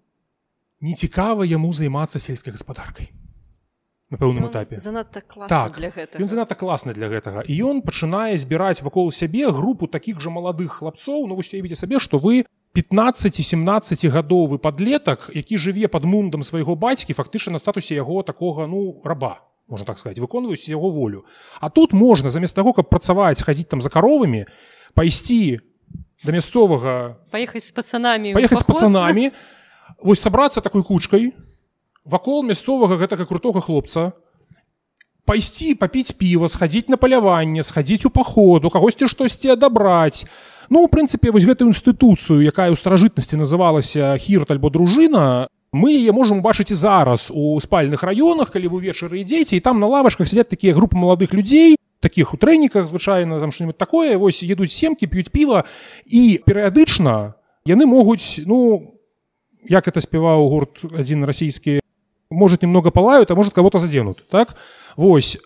[0.85, 3.09] нецікава яму займацца сельскай гаспадаркай
[4.12, 4.76] на пэўным этапе.
[4.76, 9.48] занадта так для гэта ён занадта класны для гэтага і ён пачынае збіраць вакол сябе
[9.48, 12.44] групу таких жа маладых хлапцоў ну вось уявіце сабе што вы
[12.76, 19.00] 15-17 гадовы подлетак які жыве под мундам свайго бацькі фактычна на статусе яго такога ну
[19.09, 21.24] раба можна так сказать выконваюць яго волю.
[21.61, 24.46] А тут можна замест таго каб працаваць хадзіць там за каровамі
[24.94, 25.61] пайсці
[26.24, 29.31] да мясцовага паехаць з пацанамі паехаць з пацанамі
[30.07, 31.33] вось сабрацца такой кучкой
[32.05, 34.12] вакол мясцовага гэтага крутога хлопца
[35.29, 40.24] пайсці папіць піва схадзіць на паляванне схадзіць у паходу кагосьці штосьці адабраць
[40.70, 46.14] ну у прынцыпе вось гэтую інстытуцыю якая ў старажытнасці называлася хірт альбо дружына мы яе
[46.14, 50.30] можам убачыць і зараз у спальных раёнах калі вы увечары ідзеце і там на лавачках
[50.30, 55.10] сядзяць такія групы маладых людзей таких у трэніках звычайна там что-нибудь такое вось едуць семкі
[55.10, 55.66] п'юць піва
[56.06, 57.34] і перыядычна
[57.66, 58.94] яны могуць ну
[59.66, 61.80] як это спяваў гурт адзін расійскі
[62.30, 64.56] может немного палают а может кого-то заденут так?
[64.96, 65.38] Вось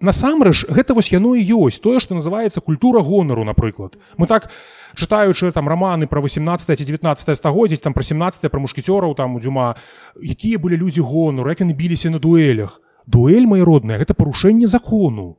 [0.00, 3.98] насамрэч гэта вось яно і ёсць тое што называется культура гонару напрыклад.
[4.16, 4.50] Мы так
[4.94, 9.40] чытаючы там романы про 18 ці 19 стагоддзяць там про 17 про мушкецёраў там у
[9.40, 9.74] дзюма
[10.14, 12.80] якія былі людзі гонару як яны біліся на дуэлях.
[13.06, 15.38] Дуэль мои родная гэта парушэнне закону.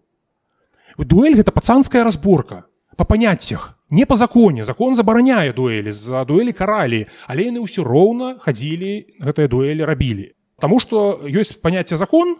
[0.97, 2.65] Дуэль гэта пацанская разборка
[2.97, 4.63] по паняццях не по законе.
[4.63, 10.35] Закон забараняе дуэлі за дуэлі каралі але яны ўсё роўна хадзілі гэтыя дуэлі рабілі.
[10.59, 12.35] Таму што ёсць паняцце закон,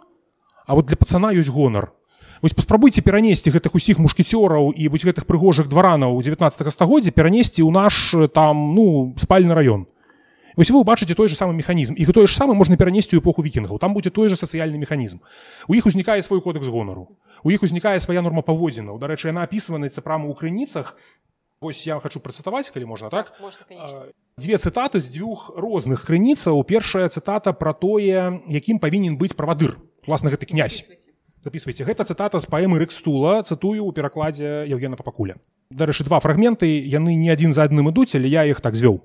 [0.66, 1.96] а вот для пацана ёсць гонар.
[2.40, 7.68] Вось паспрабуйце перанесці гэтых усіх мушкецёраў і быць гэтых прыгожых дваранаў 19 стагоддзя перанесці ў
[7.68, 9.84] наш там ну спальны раён.
[10.56, 11.94] Вось вы убачыце той же самы механізм.
[12.00, 13.76] І тое ж самае можна перанесці ў эпоху вікінгаў.
[13.76, 15.20] Там будзе той же сацыяльны механізм.
[15.68, 17.12] У іх узнікае свой кодекс гонару.
[17.44, 18.96] У іх узнікае свая норма паводзінаў.
[18.96, 20.96] Дарэчы яна апісваецца прама ў крыніцах.
[21.60, 24.08] Вось я хочу працытаваць калі можна так, так можна,
[24.40, 26.56] дзве цытаты з дзвюх розных крыніцаў.
[26.64, 29.76] Першая цытата пра тое якім павінен быць правадыр
[30.08, 30.88] власна гэты князь
[31.44, 31.84] записывайте.
[31.84, 35.36] Гэта цытата з паэмы рэкстула цытую у перакладзе евгена папакуля.
[35.70, 39.00] Дарэчы два фрагменты яны не адзін за адным ідуць але я іх так звёў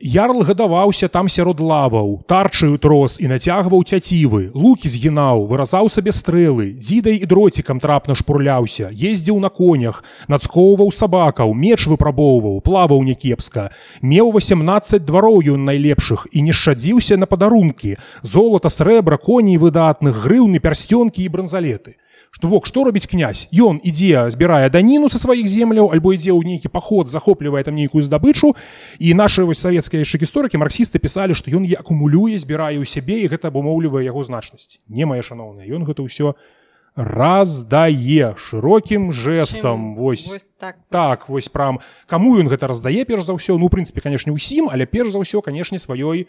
[0.00, 6.72] Ярл гадаваўся там сярод лаваў, тарчаю трос і нацягваў цяцівы, лукі згінаў, выразаў сабе стрэлы,
[6.80, 13.68] дзідай і дроцікам трапна шпурляўся, ездзіў на конях, нацкоўваў сабакаў, меч выпрабоўваў, плаваў някепска.
[14.00, 20.64] Меў 18 двароў ён найлепшых і не шчадзіўся на падарункі, золата, срэбра, коней выдатных, грыўны
[20.64, 22.00] пярсцёнкі і бранзалеты
[22.42, 23.48] бок што робіць князь?
[23.52, 28.02] Ён ідзе збірае даніну са сваіх земляў альбо ідзе ў нейкі паход захоплівае там нейкую
[28.02, 28.54] здабычу
[28.98, 33.20] і наши вось савецкія яшчэ гісторыкі марксісты пісалі што ён я акумулюе збірае ў сябе
[33.24, 36.34] і гэта абумоўлівае яго значнасць не мае шаноўна ён гэта ўсё
[36.96, 41.80] раздае шырокім жэстам вось, вось так так вось прям.
[42.06, 45.40] Каму ён гэта раздае перш за ўсё ну прынпе канешне усім але перш за ўсё
[45.40, 46.26] канешне сваёй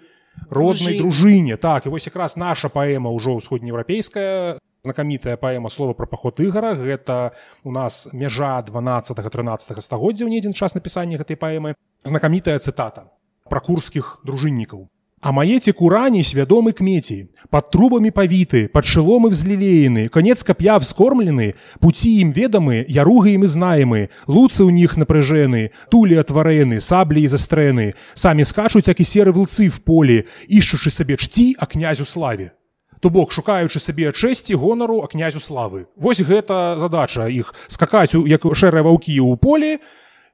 [0.50, 6.39] роднай дружыне так і вось якраз наша паэма ўжо ўсходнееўрапейская знакамітая паэма слова пра паход
[6.41, 11.78] ігара гэта у нас мяжа 12 13 стагоддзя ў недзін час напісання гэтай паэмы.
[12.02, 13.06] Знакамітая цытата
[13.46, 14.89] пра курскіх дружыннікаў.
[15.22, 22.10] А маеце курані свядомы кметі, пад трубамі павіты, пад шыломы взлілеены, конец кап'я вскормлены, пуці
[22.26, 27.94] ім ведамы, яруга ім і знаемы, луцы ў них напрыжэны, тулі атварэны, саблі і застрэны,
[28.17, 32.58] самі скачуць, як і серы вылцы в полі, ішчучы сабе чці, а князю славе
[33.02, 35.90] то бок шукаючы сабе чэсці гонару а князю славы.
[35.98, 37.54] Вось гэта задача іх.
[37.68, 39.82] Скакаць у як шэрыя ваўкі ў полі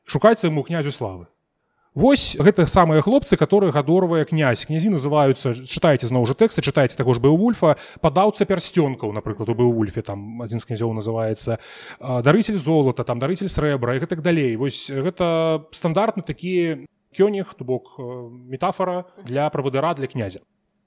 [0.03, 1.32] шукаць яму князю славы.
[1.97, 4.67] Вось гэта самыя хлопцы которые гадорвае князь.
[4.67, 9.56] Князі называюцца чытаеце зноў жа тэксты чытаеце таго ж быў вульфа падаўца пярсцёнкаў напрыклад у
[9.58, 11.58] быў вульфе там адзін з князёў называецца
[12.21, 14.53] дарыцель золата там дарыцель срэбра і гэтак далей.
[14.60, 16.86] Вось гэта стандартны такі
[17.17, 20.43] кёніх то бок метафора для правадыра для князя.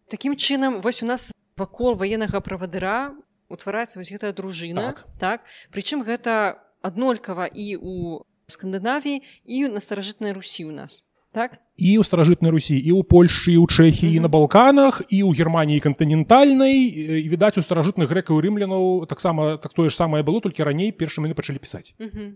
[0.06, 3.14] Такім чынам вось у нас вакол ваеннага правадыра
[3.48, 5.38] утвараецца вось гэтая дружына так, так?
[5.74, 7.94] прычым гэта аднолькава і у
[8.46, 13.54] скандынавіі і на старажытнай русі у нас так і ў старажытнай русі і ў польльшы
[13.58, 14.26] у чэхіі mm -hmm.
[14.26, 16.76] на балканах і ў германіі кантынентальнай
[17.22, 21.26] і відаць у старажытных грэкаў рымлянаў таксама так тое ж самае было толькі раней першым
[21.26, 22.30] яны пачалі пісаць mm -hmm.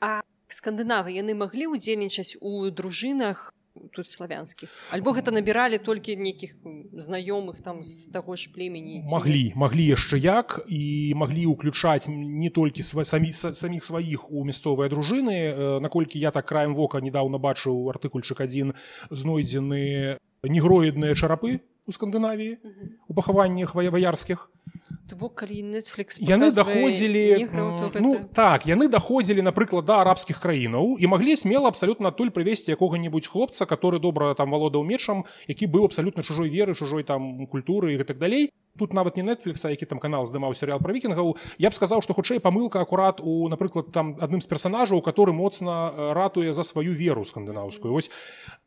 [0.00, 3.52] а скандынавы яны маглі ўдзельнічаць у дружынах
[3.96, 6.60] тут славянскіх альбо гэта набіралі толькі нейкіх
[6.92, 12.84] знаёмых там з таго ж племені маглі маглі яшчэ як і маглі ўключаць не толькі
[12.84, 15.80] сва самі саміх сваіх у мясцовыя дружыны.
[15.80, 18.74] Наколькі я так краем вока недавно бачыў артыкульчык адзін
[19.10, 22.58] знойдзены негроідныя чарапы у скандынавіі
[23.08, 24.50] у пахаваннях ваяваярскіх
[25.14, 27.48] калі Netflix яны заходзілі
[28.02, 33.30] ну так яны даходзілі напрыклад да арабскіх краінаў і маглі смела абсалютна адтуль прывесці якога-небудзь
[33.30, 38.02] хлопца который добра там валодаў мечам які быў абсалютна чужой веры чужой там культуры і
[38.02, 41.74] гэтак далей тут нават не Netflix які там канал здымаў серыял пра вікінгаў я б
[41.74, 46.62] сказаў што хутчэй памылка акурат у напрыклад там адным з персонажаў который моцна ратуе за
[46.62, 47.94] сваю веру скандынаўскую.
[47.94, 48.10] Ось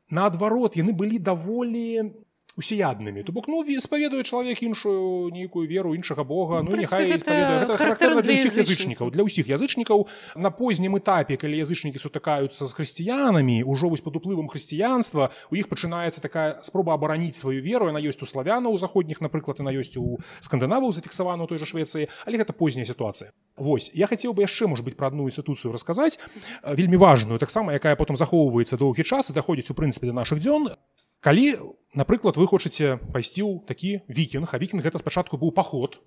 [0.09, 2.13] наадварот яны былі даволі
[2.59, 8.59] усеяднымі то бок ну спаведуе чалавек іншую нейкую веру іншага Бога ну няхай для ўсіх
[8.59, 14.19] язычнікаў для ўсіх язычнікаў на познім этапе калі язычнікі сутыкаюцца з хрысціянамі ўжо вось под
[14.19, 17.87] уплывам хрысціянства у іх пачынаецца такая спроба абараніць сваю веру.
[17.87, 22.43] Яна ёсць у славянаў заходніх напрыклад яна ёсць у скандынаваў зафіксавана той жа Швецыі але
[22.43, 26.19] гэта позняя сітуацыя Вось я хацеў бы яшчэ можа быть пра адну інстытуцыю расказаць
[26.63, 30.75] вельмі важную таксама якая потым захоўваецца доўгі час і даходзіць у прынцыпе да нашых дзён
[31.19, 35.99] калі напрыклад вы хочаце пайсці ў такі вікінг а вікінг гэта спачатку быў паход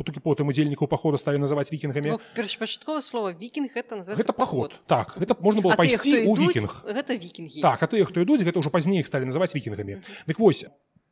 [0.00, 2.16] толькі потым удзельнікаў пахода сталі называць вікінгамі.
[2.16, 4.80] Ну, першапачаткова слова вікінг это гэта паход.
[4.86, 6.88] так гэта можна было пайсці ў вікінг.
[6.88, 7.60] гэта вікінгі.
[7.60, 10.00] Так а тыя хто ідуць гэта ўжо пазней сталі называць вікінгамі.
[10.26, 10.64] Дык вось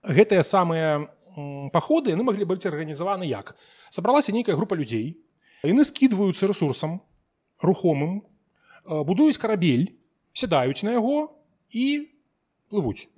[0.05, 1.09] гэтыя самыя
[1.73, 3.57] паходы яны маглі быць арганізаваны як?
[3.91, 5.21] Сабралася нейкая група людзей
[5.63, 7.03] яны скідваюцца ресурсам
[7.61, 8.25] рухомым
[8.89, 10.01] будуюць карабель
[10.33, 11.35] сядаюць на яго
[11.71, 12.09] і
[12.71, 13.09] плывуць.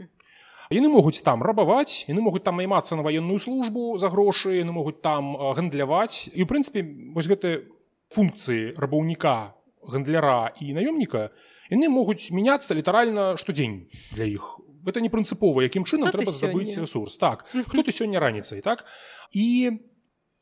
[0.71, 5.03] Яны могуць там рабаваць яны могуць там наймацца на ваенную службу за грошы яны могуць
[5.03, 6.31] там гандляваць.
[6.31, 7.67] І у прынцыпе вось гэты
[8.15, 11.31] функцыі рабаўніка гандляра і наёмніка
[11.75, 14.61] яны могуць мяняцца літаральна штодзень для іх.
[14.87, 18.87] Это не прынцыпова якім чынам трэба здабыць ресурс так хто ты сёння раніцай так?
[19.35, 19.75] І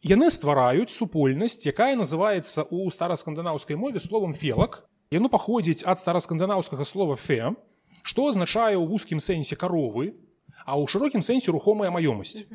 [0.04, 7.16] яны ствараюць супольнасць якая называецца у стараскандынаўскай мове словам фелак яно паходзіць ад стараскандынаўскага слова
[7.16, 7.56] фе
[8.08, 10.16] што азначае ў вузкім сэнсе каровы
[10.64, 12.48] а ў шырокім сэнсе рухомая маёмасць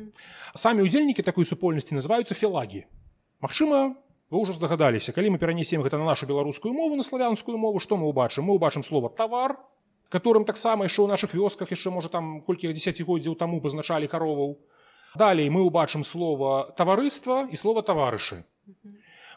[0.58, 2.84] самі ўдзельнікі такой супольнасці называюцца філагі
[3.44, 3.94] Магчыма
[4.32, 8.00] вы ўжо здагадаліся калі мы перанесем гэта на нашу беларускую мову на славянскую мову што
[8.00, 8.48] мы ўбачым?
[8.48, 9.58] Мы ўбачым слова тавар
[10.14, 14.56] которым таксама яшчэ ў наших вёсках яшчэ можа там колькі дзесяцігоддзяў таму пазначалі кароваў.
[15.18, 18.42] Далей мы ўбачым слова таварыства і слова таварышы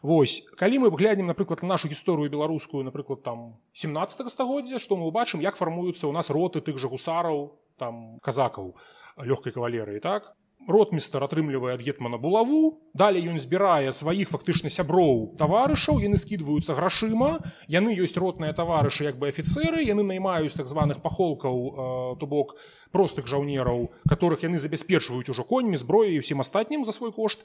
[0.02, 5.42] Вось калі мы глядзім напрыклад нашу гісторыю беларускую напрыклад там 17 стагоддзя што мы ўбачым
[5.42, 8.78] як фармуюцца ў нас роты тых жа гусараў там казакаў
[9.18, 10.34] лёгкай кавалерыі так
[10.68, 17.40] ротмістер атрымлівае ад гетмана булаву далей ён збірае сваіх фактычна сяброў таварышаў яны скідваюцца грашыма
[17.72, 21.76] яны ёсць ротныя таварышы як бы афіцеры яны наймаюць так званых пахолкаў э,
[22.20, 22.60] то бок
[22.92, 27.40] простых жаўнераў которых яны забяспечваюць ужо коньмі зброі усім астатнім за свой кошт.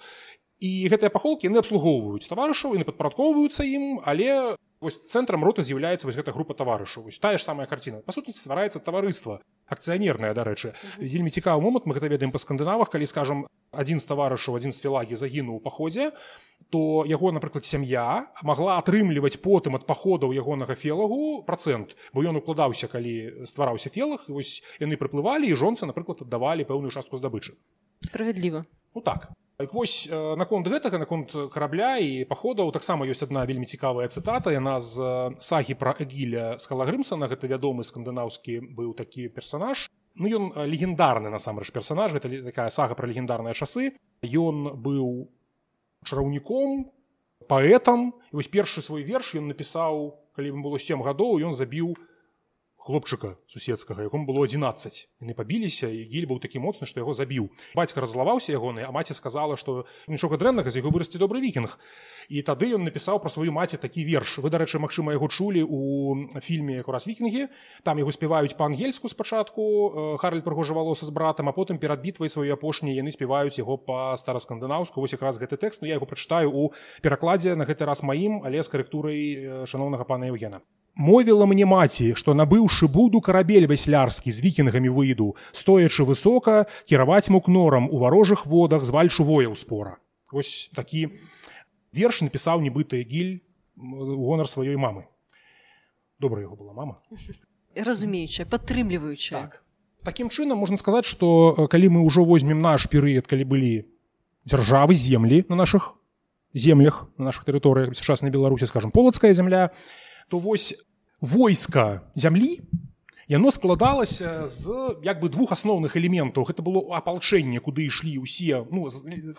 [0.62, 6.18] І гэтыя пахолкі яны абслугоўваюць таварышаў яны падпарадкоўваюцца ім але вось цэнтрам рота з'яўляецца вось
[6.18, 9.40] гэта група таварышаў вось тая ж самая карціна па суті ствараецца таварыства.
[9.72, 10.74] Акцыянерная дарэчы.
[10.98, 12.90] Вельмі цікавы момант мы гэта ведаем па скандынавах.
[12.92, 16.12] Калі скажам адзін з таварышаў адзін з філагі загінуў у паходзе
[16.68, 22.88] то яго напрыклад сям'я магла атрымліваць потым ад паходаў ягонага фелагу процент бо ён укладаўся
[22.92, 27.56] калі ствараўся фелах вось яны прыплывалі і жонцы напрыклад аддавалі пэўную частку здабычы.
[28.04, 29.30] Справядліва ну так.
[29.60, 34.50] Так вось наконт гэтага наконт карабля і паходаў таксама ёсць адна вельмі цікавая цытата.
[34.50, 34.98] Яна з
[35.38, 39.86] сагі пра эгіля скалагрымсана гэта вядомы скандынаўскі быў такі персанаж.
[40.16, 42.16] Ну ён легендарны насамрэч персанаж.
[42.16, 43.94] Гэта такая сага пра легендарныя часы.
[44.24, 45.30] Ён быў
[46.02, 46.90] чараўніком
[47.46, 48.16] паэтам.
[48.32, 51.94] І вось першы свой верш ён напісаў калі ім было сем гадоў ён забіў
[52.82, 57.46] хлопчыка суседскага якому было 11 яны пабіліся і гіль быў такі моцны што яго забіў.
[57.78, 61.78] Бацька раззлаваўся ягоны а маці сказала што нічога дрэннага з яго вырасце добры вікінг.
[62.26, 64.42] І тады ён напісаў пра сваю маці такі верш.
[64.42, 67.46] Вы дарэчы магчыма яго чулі у фільме якраз вікінгі
[67.86, 72.98] там яго спяваюць па-ангельску спачатку харль прыгожавалоса з братам а потым перад бітвай сваю апошні
[72.98, 75.82] яны спяваюць яго па стараскандынаўску вось якраз гэты тэкст.
[75.82, 80.26] Ну я яго прачытаю у перакладзе на гэты раз маім але з карэктурай шаноўнага пана
[80.34, 87.32] Евгена Мовіла мне маці, што набыўшы буду карабель вяслярскі з вікінгамі выйду, стоячы высока кіраваць
[87.32, 89.96] мук норам у варожых водах з вальшу вояў спора.
[90.32, 91.16] Вось такі
[91.96, 93.40] верш напісаў нібыта гіль
[93.76, 95.08] гонар сваёй мамы.
[96.20, 97.00] Добра яго была мама.
[97.74, 99.64] разумеючая падтрымліваючая так.
[100.04, 103.88] Такім чынам можна сказаць, што калі мы ўжо возьмем наш перыяд, калі былі
[104.44, 105.94] дзяржавы землі на наших
[106.54, 109.70] землях на наших тэрыторыях сучаснай беларусі скажем полацкая земля,
[110.28, 110.74] то вось
[111.20, 112.60] войска зямлі
[113.32, 116.44] яно складалася з як бы двух асноўных элементаў.
[116.44, 118.84] Гэта было апалчэнне куды ішлі ўсе ну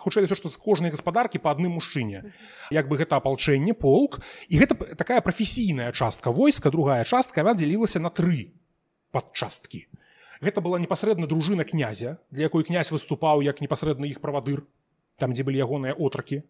[0.02, 2.34] хутчэй все што з кожнай гаспадаркі по адным мужчыне.
[2.74, 4.18] Як бы гэта апалчэнне полк.
[4.48, 8.50] І гэта такая прафесійная частка войска другая частка она дзялілася на тры
[9.14, 9.86] падчасткі.
[10.42, 14.66] Гэта была непасрэдна дружына князя для якой князь выступаў як непасрэдна іх правадыр
[15.22, 16.42] там дзе былі ягоныя отракі.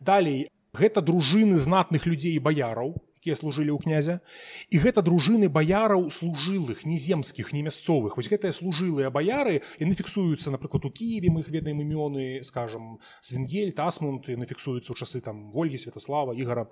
[0.00, 4.20] Далей гэта дружыны знатных людзей баяраў якія служылі ў князя.
[4.68, 8.20] І гэта дружыны баяраў служылых не земскіх не мясцовых.
[8.20, 13.72] Вось гэтыя служылыя баяры яны фіксуюцца напрыклад у кіеве мы іх ведаем імёны скажем свенгель
[13.72, 16.68] тасмунт яны фіксуюцца ў часы там ольгі святаслава ігара.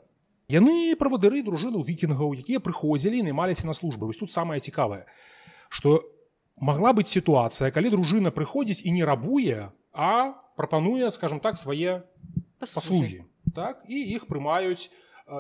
[0.52, 4.04] Яны правадыры дружыну вікінгаў якія прыходзілі наймаліся на службы.
[4.12, 5.08] Вось тут самае цікавае
[5.72, 6.04] что
[6.60, 12.04] могла быць сітуацыя калі дружына прыходзіць і не рабуе а прапануе скажем так свае
[12.60, 13.24] паслугі.
[13.56, 13.80] Так?
[13.88, 14.92] І іх прымаюць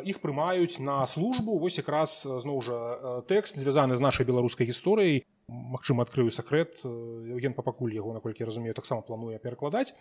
[0.04, 1.58] іх прымаюць на службу.
[1.58, 2.78] Вось якраз зноў жа
[3.28, 5.24] тэкст звязаны з нашай беларускай гісторыяй.
[5.48, 6.80] Мачыма адкрыю сакрэт.
[6.84, 9.94] Евген па пакуль яго наколькі разумею таксама плануе перакладаць.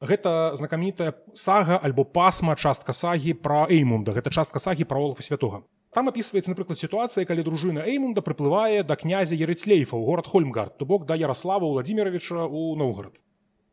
[0.00, 4.16] Гэта знакамітая сага альбо пасма частка сагі пра эймунда.
[4.16, 5.66] Гэта частка сагі пра олафа святога.
[5.90, 10.86] Там апісваецца напрыклад сітуацыя калі дружына эймунда прыплывае да князя ерыцлейфа ў горад хольмгард то
[10.86, 13.18] бок да ярослава владимировича у Ноўгарад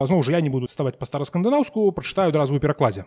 [0.01, 3.05] зноў жа я не буду ставаць па стараскандынаўску прачытаю адразу ў перакладзе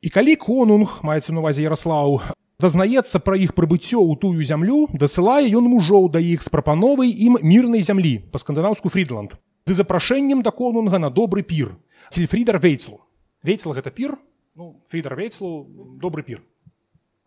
[0.00, 2.22] І калі конунг маецца на увазе Ярослаў
[2.60, 7.36] дазнаецца пра іх прыбыццё ў тую зямлю, дасылае ён мужоў да іх з прапановай ім
[7.44, 9.36] мірнай зямлі па-скандынаўску Фрідланд.
[9.68, 11.76] Ды запрашэннем да конунга на добры пір.
[12.08, 13.04] Цельфрідар вейцлу.
[13.44, 14.16] Вейцл гэта пір,
[14.56, 15.68] ну, Фрідар вейцлу
[16.00, 16.40] добры пір.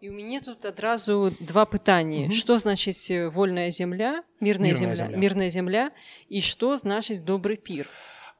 [0.01, 2.33] І у мяне тут адразу два пытанні.
[2.33, 5.91] Што значыць вольная земля, мірная земля, мірная земля
[6.27, 7.85] і што значыць добры пір.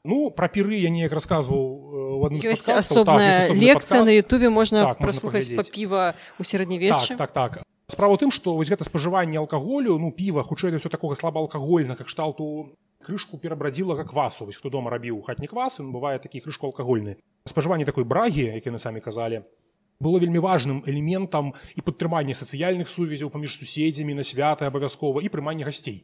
[0.03, 1.82] Ну пра піры я неяк расказваў
[2.32, 7.59] ёсць асобная так, лекцыя на Ютубе можна так, праслухаць па піва у сярэднявечча так, так,
[7.59, 7.63] так.
[7.91, 12.76] справа тым што вось гэта спажыванне алкаголю ну піва хутчэй ўсё такога слабаалкагольна как кшталту
[13.03, 17.86] крышку перабрадзілага квасу вось хто дома рабіў хатні квас ён бывае такі крышку алкагольны спажыванне
[17.86, 19.43] такой брагі які на самі казалі
[19.99, 25.67] было вельмі важным элементам і падтрыманне сацыяльных сувязяў паміж суседзямі на святы абавязкова і прыманне
[25.67, 26.03] гасцей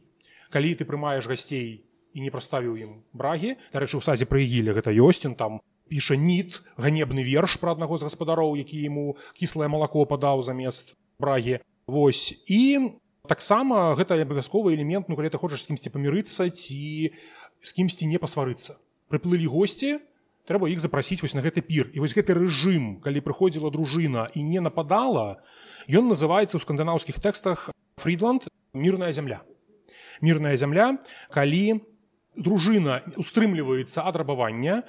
[0.50, 5.34] калі ты прымаеш гасцей і не праставіў ім брагі дарэчы у сазе прыгілі гэта ёсцін
[5.34, 5.60] там
[5.90, 11.58] піша ніт ганебны верш пра аднаго з гаспадароў які яму кіслае малако падаў замест брагі.
[11.90, 12.38] Вось.
[12.46, 12.94] І
[13.26, 17.10] таксама гэта абавязковы элемент ну калі ты хочаш з кімсьці памірыцца ці
[17.60, 18.78] з кімсьці не пасварыцца.
[19.10, 19.98] Прыплылі госці
[20.46, 21.90] трэба іх запрасіць вось на гэты пір.
[21.90, 25.42] І вось гэты рэжым калі прыходзіла дружына і не нападала
[25.90, 29.42] ён называецца ў скандынаўскіх тэкстах фрідланд мірная зямля
[30.20, 30.98] мірная зямля
[31.32, 31.80] калі
[32.36, 34.82] дружына устрымліваецца ад рабавання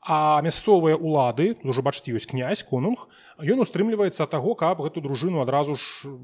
[0.00, 5.74] а мясцовыя улады ўжо бачыце ёсць князь конунг ён устрымліваецца таго каб гэту дружыну адразу
[5.74, 6.14] ж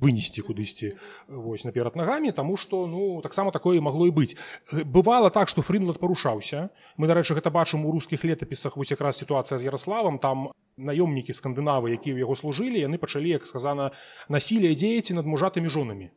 [0.00, 0.96] вынесці кудысьці
[1.28, 4.36] вось наперад нагамі тому что ну таксама такое магло і быць.
[4.72, 6.70] Бывало так что фрынлад парушаўся.
[6.96, 11.92] Мы дарэчы гэта бачым у рускіх летапісах вось якраз сітуацыя з ярославам там наёмнікі скандынавы
[11.94, 13.92] якія ў яго служылі яны пачалі як сказана
[14.28, 16.10] насілие дзеяці над мужатымі жонамі.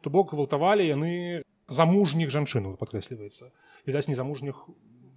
[0.00, 3.52] То бок гвалтавалі яны замужніх жанчынаў падкрэсліваецца.
[3.86, 4.64] Відаць незамужніх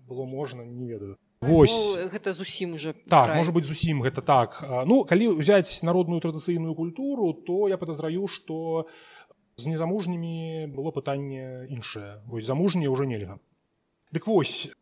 [0.07, 3.37] было можна не ведаю Вось гэта зусім уже так край.
[3.37, 4.63] может быть зусім гэта так.
[4.87, 8.87] Ну калі взять народную традыцыйную культуру то я подазраю что
[9.57, 12.21] з незамужнімі было пытанне іншае.
[12.25, 13.39] Вось замужніе уже нельга.
[14.11, 14.73] Дык вось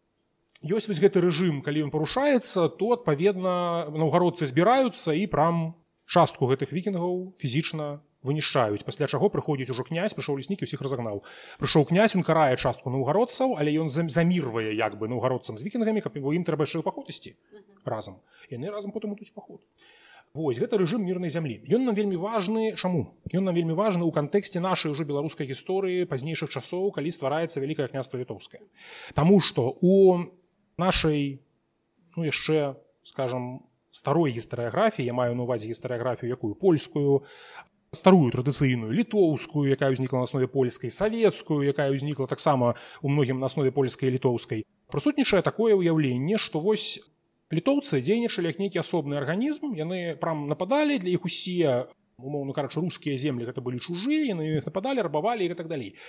[0.62, 5.74] ёсць вось гэты рэжым калі ён парушаецца то адпаведна наўгародцы збіраюцца і прям
[6.06, 11.24] частку гэтых вікінгаў фізічна вынішчаюць пасля чаго прыходзіць ужо князь прыйшоў леснікі усіх разагнаў.
[11.58, 16.18] Прыйшоў князь он карае частку наўгародцаў але ён замірвае як бы наўгародцам з вікінгамі каб
[16.18, 17.36] ім трэба яшчэ паход ісці
[17.86, 18.22] разам.
[18.50, 19.62] Яны разам потым ідуць паход.
[20.34, 21.60] Вось гэта рэжым мірнай зямлі.
[21.68, 23.20] Ён нам вельмі важны чаму?
[23.36, 27.92] Ён нам вельмі важны ў кантэксце нашай ужо беларускай гісторыі пазнейшых часоў калі ствараецца вялікае
[27.92, 28.64] княства літоўскае.
[29.12, 30.24] Таму што у
[30.80, 31.44] нашай
[32.16, 36.56] ну яшчэ скажем старой гістарыяграфіі я маю на увазе гістарыяграфію якую?
[36.56, 37.28] Польскую
[37.92, 43.52] старую традыцыйную літоўскую якая ўзнікла на аснове польскай савецкую якая ўзнікла таксама у многім на
[43.52, 44.64] аснове польскай літоўскай.
[44.88, 47.04] Прысутнічае такое ўяўленне што вось
[47.52, 53.20] літоўцы дзейнічалі як нейкі асобны арганізм яны прям нападалі для іх усе умоўно карачы рускія
[53.20, 56.00] землі гэта былі чужыя яны нападалі рабавалі і так далей.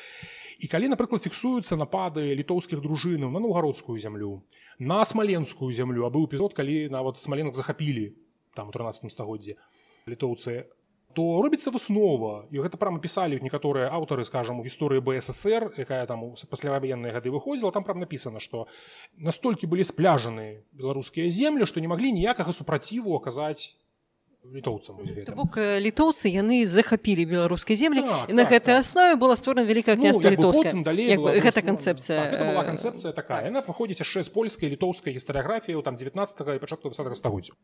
[0.63, 4.47] І калі напрыклад фіксуюцца напады літоўскіх дружынаў на наўгародскую зямлю
[4.79, 8.15] на смаленскую зямлю а быў эпізод калі нават смаленак захапілі
[8.55, 9.59] там у 13 стагоддзе
[10.07, 10.71] літоўцы
[11.15, 16.33] то робіцца выснова і гэта прямо пісалі некаторыя аўтары скажем у гісторыі бСр якая там
[16.33, 18.67] пасляваенныя гады выходзіла там прям написано что
[19.17, 23.77] настолькі былі спляжаны беларускія землі што не маглі ніякага супраціву аказаць
[24.43, 24.99] літоўцам
[25.39, 28.81] бок літоўцы яны захапілі беларускай землі так, і на так, гэтай так.
[28.83, 30.73] аснове была створана вялікая княства ну, літоўская
[31.47, 33.47] гэта канцэпцыя так, канцэпцыя такая.
[33.47, 37.55] яна выходзіць яшчэ з польскай літоўскай гістарыяграфіі там 19 і пачатку 20 стагоддзя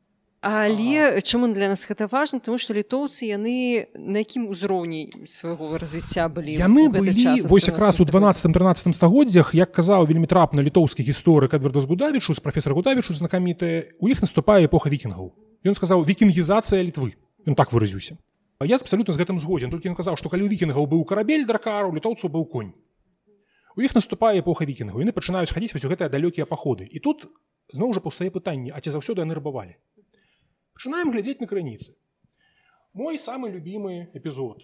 [0.41, 2.39] але чаму для нас гэта важна?
[2.39, 8.05] Тому что літоўцы яны на якім узроўні свайго развіцця былі яны былі вось якраз у
[8.05, 13.99] 12 13 стагоддзях як казаў вельмі трапна літоўскі гісторык адвердас гудавічу з прафесор гудавічу знакаміты
[13.99, 15.35] у іх наступае эпоха вікінгаў.
[15.67, 18.15] Ён сказаў вікінгізацыя літвы ён так выразіўся.
[18.63, 22.31] Я абсалютна з гэтым згодзін толькі ён казаў што калі вікінгаў быў карабель дракару літоўцу
[22.31, 22.71] быў конь.
[23.75, 25.03] У іх наступае эпоха вікінгаў.
[25.03, 26.87] Яны пачынаюць хадзіць вось гэтыя далёкія паходы.
[26.87, 27.27] І тут
[27.75, 29.79] зноў жа паўстае пытанне а ці заўсёды яны рабавалі
[30.79, 31.99] Пачынаем глядзець на крыніцы.
[32.95, 34.63] Мой самы любімы эпізод.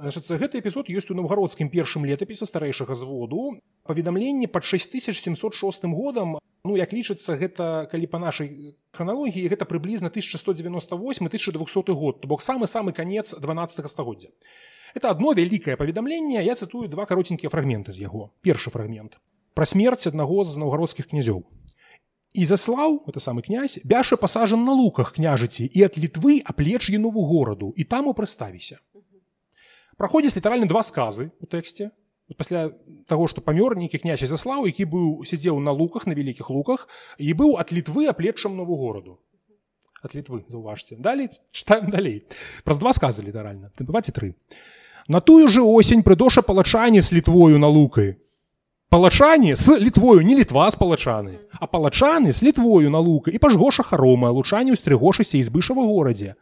[0.00, 3.60] Значит, гэты эпізод ёсць у наўгародскім першым летапісе старэйшага зводу.
[3.84, 11.28] Паведамленне пад 6706 годам ну як лічыцца гэта калі па нашай храналогіі гэта прыблізна 1198
[11.28, 14.32] 1200 год то бок самы самы канец 12 стагоддзя
[14.96, 19.20] это одно вялікае паведамленне я цытую два каротенькія фрагменты з яго першы фрагмент
[19.52, 21.44] пра смерць аднаго з наўгародскіх князёў
[22.34, 27.70] Ізаслаў это самы князь бяша пасажан на луках княжыці і ад літвы аплеч нову гораду
[27.78, 28.82] і там у прыставіся
[29.96, 31.94] праходзіць літаральна два сказы у тэксце
[32.34, 32.74] пасля
[33.06, 36.90] таго што памёр нейкі князь заслаў які быў сядзеў на луках на вялікіх луках
[37.22, 39.22] і быў ад літвы аплеччам нову гораду
[40.02, 42.26] ад літвы заўважце далей читаем далей
[42.66, 44.34] праз два сказы літаральна ты бываце тры
[45.06, 48.18] на тую же осень прыдоша палачане з літвою на лукай
[48.94, 53.82] палачане с літвою не літва з палачаны а палачаны з літвою на лука і пажгоша
[53.82, 56.38] харома лучане ўстрыгошася і збышава горадзе.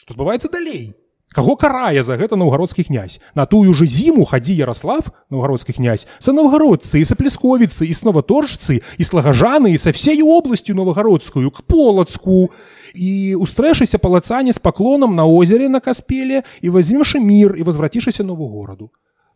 [0.00, 0.96] Что адбываецца далей?
[1.36, 3.20] Каго карае за гэта наўгародскі князь?
[3.36, 9.04] На тую же зіму хадзі ярослав наўгародскі князь са наўгародцы і саплесковіцы і сноваторжцы і
[9.04, 12.56] слагажаны са всей областью новагародскую к полацку.
[12.96, 18.48] І устрэшыся палацане з паклонам на озере на каспеле і возьмемшы мір і возвратішыся нову
[18.48, 18.88] гораду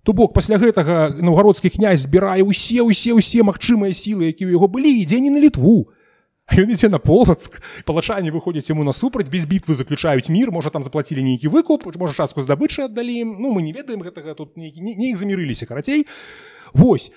[0.03, 4.66] То бок пасля гэтага наўгародскі князь збірае ўсе ўсе ўсе магчымыя сілы, якія ў яго
[4.68, 5.92] былі ідзе не на літву.
[6.51, 11.22] Ён ідзе на полацк палачане выходзяць яму насупраць без бітвы заключаюць мір можа там заплатілі
[11.22, 15.66] нейкі выкуп можа частку здабычы аддалі Ну мы не ведаем гэтага тут не іх замірыліся
[15.66, 16.07] карацей
[16.74, 17.12] Вось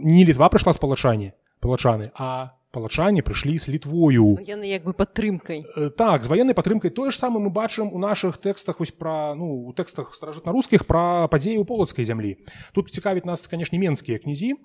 [0.00, 4.38] не літва прыйшла з палачане палачаны а палачане прыйшлі з літвою.
[4.44, 5.64] Як бы падтрымкай.
[5.76, 6.90] Э, так з ваеннай падтрымкай.
[6.90, 11.28] Тое ж самае мы бачым у нашых тэкстах вось пра ну у тэкстах старажытна-рускіх пра
[11.28, 12.36] падзеі ў полацкай зямлі.
[12.76, 14.56] Тут цікавіць нас канешне менскія князі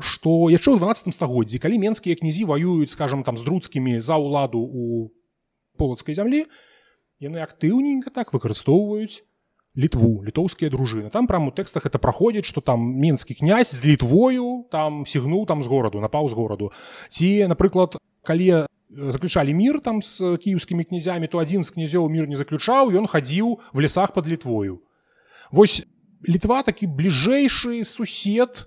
[0.00, 4.60] што яшчэ ў 12 стагоддзі калі менскія князі ваююць скажем там з друцкімі за ўладу
[4.60, 5.12] у
[5.76, 6.46] полацкай зямлі
[7.20, 9.20] яны актыўненька так выкарыстоўваюць
[9.76, 14.66] літву літоўскія дружыны там прям у тэкстах это праходзіць что там менскі князь з літвою
[14.70, 16.72] там сігнуў там з гораду напаў з гораду
[17.08, 22.36] ці напрыклад калі заключалі мір там з кіеўскімі князямі то адзін з князёў мір не
[22.36, 24.82] заключаў ён хадзіў в лесах под літвою.
[25.52, 25.86] Вось
[26.26, 28.66] літва такі бліжэйшы сусед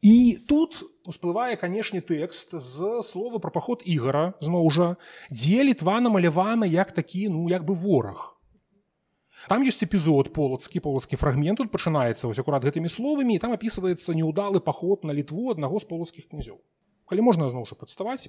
[0.00, 4.88] і тут усплывае канешне тэкст з слова пра паход ігара зноў жа
[5.30, 8.39] дзе літва намалявана як такі ну як бы вораг
[9.48, 14.12] Там ёсць эпізод полацкі полацкі фрагмент тут пачынаецца вось акурат гэтымі словамі і там апісваецца
[14.12, 16.60] неўдалы паход на літву аднаго з полацкіх князёў.
[17.08, 18.28] Калі можна зноў жа падставаць.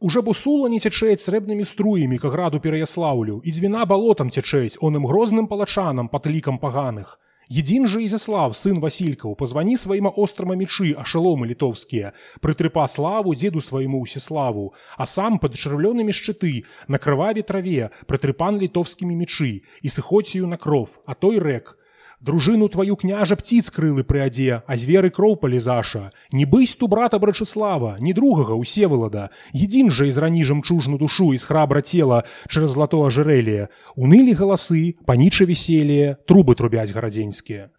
[0.00, 5.46] Уже бусула не цячэць срэбнымі струямі к граду пераяслаўлю і дзвіна балотам цячэць оным грозным
[5.46, 7.18] палачанам пад лікам паганых
[7.50, 14.02] Един же Изяслав, сын Васильков, позвони своим острому мечи, ошеломы литовские, притрепа славу деду своему
[14.02, 20.46] Усиславу, а сам под червленными щиты, на кроваве траве, притрепан литовскими мечи, и с охотью
[20.46, 21.77] на кров, а той рек,
[22.20, 26.10] Дружину твою княжа птиц крылы прыадзе, а зверы кроў палізаша.
[26.32, 29.30] Не бысь ту брата Брачыслава, ні другага усевалада.
[29.54, 33.68] Едзін жа из рані жемчужну душу из храбра тела через злато ожерелие.
[33.94, 37.70] Унылі галасы, паніча веселее, трубы трубяць гарадзеньскія.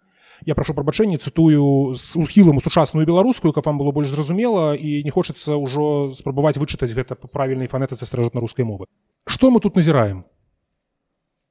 [0.47, 5.03] Я прашу прабачэння цытую з ухілам у сучасную беларускую, каб вам было больш зразумела і
[5.03, 8.87] не хочацца ўжо спрабаваць вычытаць гэта па правільнай фанетыцы старажытна-рускай мовы.
[9.27, 10.23] Што мы тут назіраем?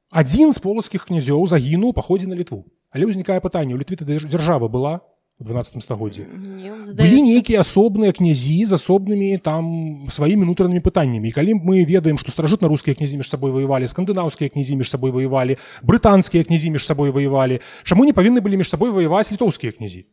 [0.09, 2.65] Адзін з полацкіх князёў загінуў паходзе на літву.
[2.89, 5.05] Але ўзнікае пытанне у літвіта дзяржава была
[5.37, 6.25] у 12 стагоддзі?
[6.97, 11.29] Былі нейкія асобныя князі з асобнымі там сваімі унутранымі пытаннямі.
[11.29, 16.41] Калі мы ведаем што старажытна-рускія князі між сабой ваявалі скандынаўскія князі між сабой ваявалі брытанскія
[16.49, 20.09] князі між сабой ваявалі чаму не павінны былі між сабой ваяваць літоўскія князі?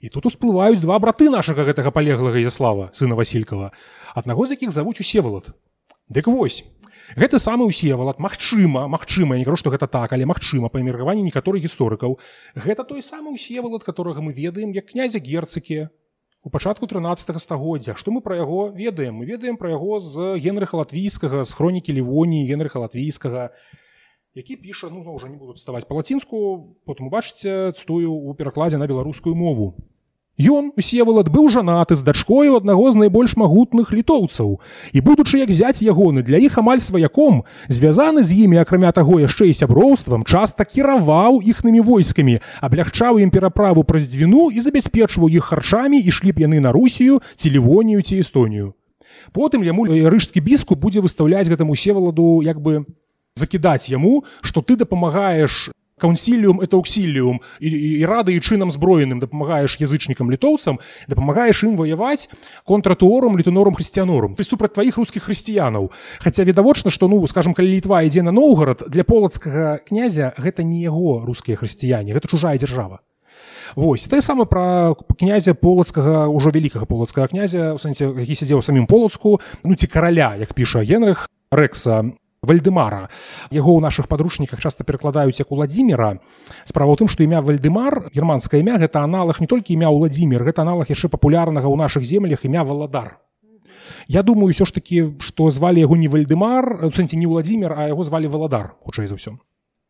[0.00, 3.74] І тут усплываюць два браты нашага гэтага палеглага Язяслава сына Васількава
[4.14, 5.50] аднаго з якіх завуць усевалад
[6.06, 6.62] Дык вось
[7.14, 11.62] гэты самы усевалад Мачыма Мачыма не кажу што гэта так але магчыма па меркаванні некаторых
[11.62, 12.18] гісторыкаў.
[12.56, 15.88] Гэта той самы усевалад которого мы ведаем як князя герцыкі
[16.44, 17.94] у пачатку 13 стагоддзя.
[17.94, 19.22] Што мы пра яго ведаем?
[19.22, 23.50] Мы ведаем пра яго з генрыха латвійскага з хронікі лівоніі генрыха латвійскага
[24.36, 28.86] які піша ну зноў жа не буду ставаць па-лацінску потым убачыце цтую у перакладзе на
[28.86, 29.72] беларускую мову
[30.36, 34.60] Ён усевалад быў жанаты з дачкою аднаго з найбольш магутных літоўцаў.
[34.92, 39.48] І будучы як зяць ягоны для іх амаль сваяком звязаны з імі акрамя таго яшчэ
[39.48, 45.96] і сяброўствам часта кіраваў іхнымі войскамі аблягчаў ім пераправу праз дзвіну і забяспечваў іх харчамі
[46.04, 48.76] ішлі б яны на русію ці лівонію ці эстонію.
[49.32, 52.84] Потым яму рыжскі біску будзе выстаўляць гэтаму севаладу як бы
[53.40, 59.16] закідаць яму што ты дапамагаеш каўнсіліум это уксіліум і, і, і рады і чынам зброеным
[59.16, 60.76] дапамагаеш язычнікам літоўцам
[61.08, 62.28] дапамагаеш ім ваяваць
[62.68, 64.36] контратуорам літунорам хрысціянорам.
[64.36, 65.88] Ты супраць тваіх рускіх хрысціянаў.
[66.20, 70.84] Хаця відавочна што ну скажем калі літва ідзе на ноўгарад для полацкага князя гэта не
[70.84, 73.00] яго рускія хрысціяне гэта чужая дзяржава.
[73.72, 78.84] Вось тое сама пра князя полацкага ўжо вялікага полацкага князя у сэнсе які сядзеў самім
[78.84, 82.12] полацку ну ці караля як піша генрых рэкса
[82.46, 83.10] вальдемара.
[83.50, 86.22] Яго ў наших падручніках часто перакладаюць як уладзіміра
[86.64, 90.62] справа ў тым што імя вальдемар германскае імя гэта аналаг не толькі імя ўладзімир гэта
[90.62, 93.18] аналаг яшчэ папулярнага ў наших землях імя валадар.
[94.08, 97.90] Я думаю ўсё ж такі што звалі яго не вальдемар у сэнсе не ўладзімир а
[97.90, 99.38] яго звалі валадар хутчэй за ўсё.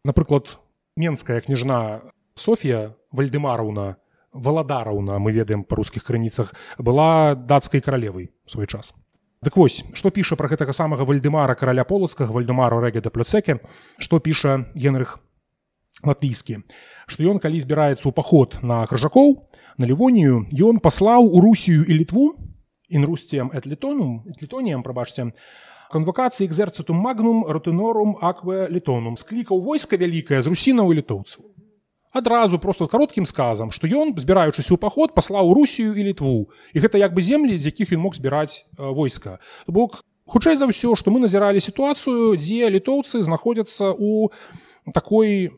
[0.04, 0.57] Напрыклад
[0.96, 3.96] менская княжна Софія вальдемараўна
[4.32, 8.92] валадараўна мы ведаем па рускіх крыніцах была дацкай каралевай свой час
[9.47, 13.61] Дык вось што піша пра гэтага самага вальдемара караля полацкага вальдемару рэгеда плюцеке
[14.03, 15.20] што піша генрых
[16.03, 16.59] латвійскі
[17.07, 19.30] што ён калі збіраецца ў паход на крыжакоў
[19.78, 22.26] на лівонію ён паслаў у русію і літву
[22.90, 25.30] інрусціем этлітонум літоніям прабачце
[25.94, 31.47] канвакацыі экзерцытум магнум рутынорум акве літонум склікаў войска вялікае з русінаў і літоўцаў
[32.16, 36.98] адразу просто кароткім сказам што ён збіраючыся ў паход паслаў русію і літву і гэта
[36.98, 39.38] як бы землі з якіх ён мог збіраць войска
[39.68, 44.32] бок хутчэй за ўсё што мы назіралі сітуацыю дзе літоўцы знаходзяцца у
[44.90, 45.52] такой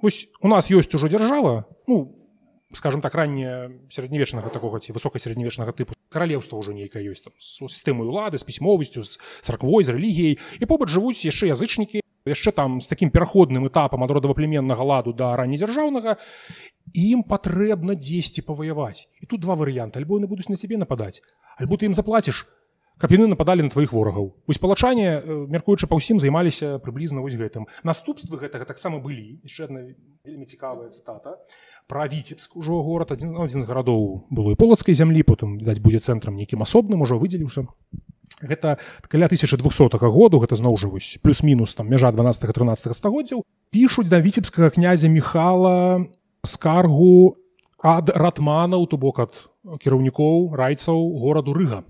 [0.00, 2.14] вось у нас ёсць ужо дзяржава ну
[2.72, 8.08] скажем так ранее сярэднявечнага такога ці высокай сярэднявечнага тыпу каралеўства ўжо нейкая ёсць там сістэмай
[8.08, 12.86] улады з пісьмовасцю з царквой з рэлігіяй і побач жывуць яшчэ язычнікі яшчэ там з
[12.86, 16.16] такім пераходным этапам ад родаваплеменнага ладу да раннедзяржаўнага
[16.94, 19.08] ім патрэбна дзесьці паваяваць.
[19.20, 20.00] І тут два варыянты.
[20.00, 21.20] Альбо яны будуць на цябе нападаць
[21.58, 22.46] альбо ты ім заплаціш
[22.98, 24.34] каб яны нападалі на тваіх ворагаў.
[24.50, 25.22] Вось палачане
[25.54, 27.70] мяркуючы па ўсім займаліся прыблізна вось гэтым.
[27.86, 29.38] Наступствы гэтага таксама былі.
[29.46, 29.86] Яшчэ одна
[30.26, 31.38] вельмі цікавая цытата.
[31.86, 36.02] Пра віцебск ужо горад адзін адзін з гарадоў было і полацкай зямлі потым відаць будзе
[36.02, 37.70] цэнтрам нейкім асобным ужо выдзеліўся
[38.42, 38.78] гэта
[39.08, 44.20] каля 1200 году гэта зноў жа вось плюс-мінус там мяжа 12 13 стагоддзяў пішуць да
[44.20, 46.06] віцебскага князя михала
[46.44, 47.36] скаргу
[47.78, 49.32] ад ратманаў то бок ад
[49.76, 51.84] кіраўнікоў райцаў гораду рыга.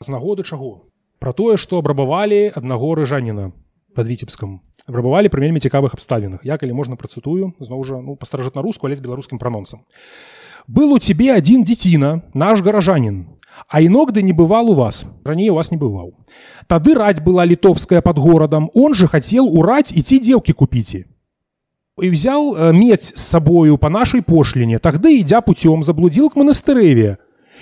[0.00, 0.88] З нагоды чаго?
[1.18, 3.52] Про тое што абрабавалі аднаго рыжаніна
[3.96, 4.60] под віцебскам.
[4.86, 6.44] Абрабавалі пры вельмі цікавых абставінах.
[6.44, 9.84] Я калі можна працытую зноў жа ну пастаражыць на руску але з беларускім пранонсам.
[10.66, 13.35] Был у цябе адзін дзеціна наш гаражанін
[13.68, 15.04] а іногды не бывал у вас.
[15.24, 16.12] Раней у вас не бываў
[16.66, 21.04] тады раць была літовская под горадам он же хацел ураць ідці дзеўкі купіце
[22.02, 27.16] і взял э, медь с сабою по нашай пошліне тагды ідзя путём заблудзіл к манастырэве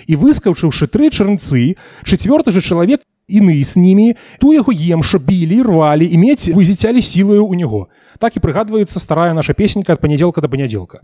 [0.07, 4.15] і выскаўчыўшы тры чарнцы чацвёрты же чалавек іны с ними.
[4.39, 7.87] Ту яго емша білі рвалі і мець вызіцялі сілаю у него
[8.19, 11.01] так і прыгадваецца старая наша песенька ад панядзелка да панядзелка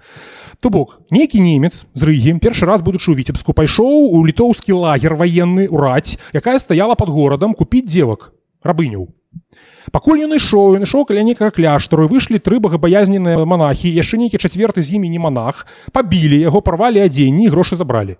[0.60, 5.16] то бок нейкі немец з рыгі першы раз будучы ў віцебску пайшоў у літоўскі лагер
[5.16, 8.32] ваенны ураць якая стаяла под горадам купіць дзевак
[8.64, 9.12] рабыняў
[9.92, 14.82] пакуль ён ішоў ён ішоў каля некага кляштару выйшлі тры багабаязненыя монахі яшчэ нейкі чацверты
[14.82, 18.16] з імі не монах пабілі яго парвалі адзенні грошы забралі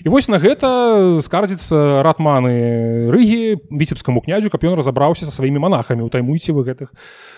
[0.00, 6.06] і вось на гэта скардзіцца ратманы рыгі віцебскаму князю каб ён разабраўся са сваімі монахамі
[6.08, 6.88] утаймуйце вы гэтых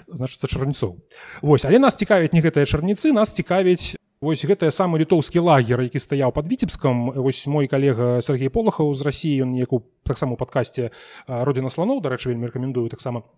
[0.07, 0.95] значыцца чарніцоў.
[1.43, 6.01] Вось але нас цікавяць не гэтыя чарніцы нас цікавіць Вось гэтая самы літоўскі лагер які
[6.01, 7.13] стаяў под віцебскам.
[7.13, 10.89] Вось мой калега Сергей полахаў з рассіі ён неяку таксама падкасці
[11.29, 13.29] родина слоноў дарэчы вельмі рэкамендую таксама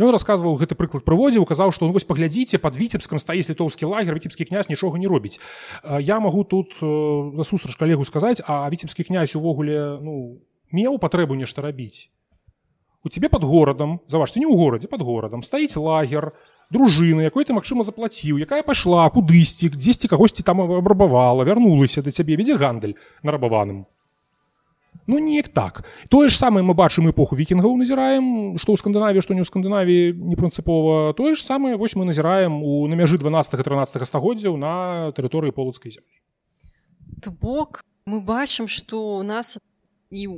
[0.00, 4.48] Ён расказваў гэты прыклад прыводзіў казаў што вось паглядзіце под віцебскам стаіць літоўскі лагер віцебскі
[4.48, 5.36] князь нічога не робіць.
[5.84, 10.40] Я магу тут насустрач калегу сказаць а віцебскі князь увогуле ну
[10.72, 12.08] меў патрэбу нешта рабіць.
[13.04, 16.32] У тебе под горадам заважце не ў горадзе под горадам стаіць лагер
[16.72, 22.40] дружына якой ты магчыма заплаціў якая пайшла кудысьці дзесьці кагосьці там абрабавала вярнулася да цябе
[22.40, 23.84] вядзе гандаль нарабаваным
[25.10, 25.82] Ну неяк так.
[26.08, 30.14] Тое ж самае мы бачым эпоху вікінгаў назіраем што ў скандынаві што не ў скандынаві
[30.14, 35.10] не прынцыпова тое ж самае вось мы назіраем у на мяжы 12 13 стагоддзяў на
[35.18, 36.14] тэрыторыі полацкай зямлі
[37.18, 39.58] то бок мы бачым што у нас
[40.14, 40.30] і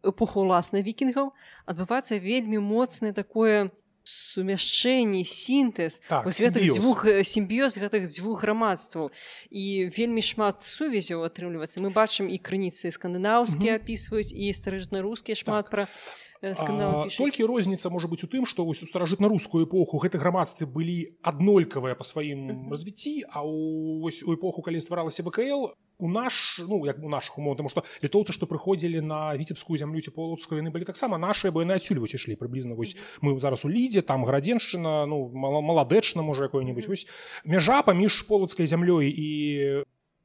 [0.00, 1.36] эпоху ўласнай вікінгаў
[1.68, 3.68] адбываецца вельмі моцнае такое
[4.10, 9.10] сумяшчэнні сінтэз так, гэтых дзвюх сімбіёз гэтых дзвюх грамадстваў.
[9.50, 11.78] І вельмі шмат сувязяў атрымліваецца.
[11.78, 15.70] Мы бачым і крыніцы скандынаўскія апісваюць і старажытна-рускія шмат так.
[15.70, 15.84] пра
[16.40, 21.92] толькі розніца можа быць у тым што вось у старажытна-рускую эпоху гэты грамадстве былі аднолькавыя
[21.94, 27.08] па сваім развіцці а вось у эпоху калі стваралася вКл у наш ну як у
[27.08, 31.18] наших умоў тому что літоўцы што прыходзілі на віцебскую зямлю ці полацкую яны былі таксама
[31.18, 35.28] наши бо яны адсюль вось ішлі прыблізна вось мы зараз у лідзе там градзеншчына ну
[35.34, 37.06] маладэчна можа якой-нибудь вось
[37.44, 39.28] мяжа паміж полацкай зямлёй і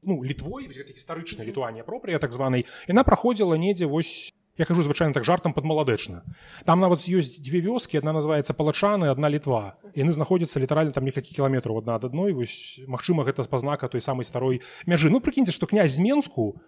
[0.04, 5.26] ну літвой гістарычна літуанія пропрыя так званай яна праходзіла недзе вось я кажу звычайна так
[5.26, 6.24] жартам под маладэчна
[6.66, 9.78] там нават ёсць дзве вёскі одна называется палачаны одна літва.
[9.96, 12.34] Яны знаходзяцца літаральна там некалькі кіламетраў адна ад адной.
[12.34, 15.10] Вось Мачыма гэта спазнака той самай старой мяжы.
[15.10, 16.62] Ну прыкіньце што князь з менску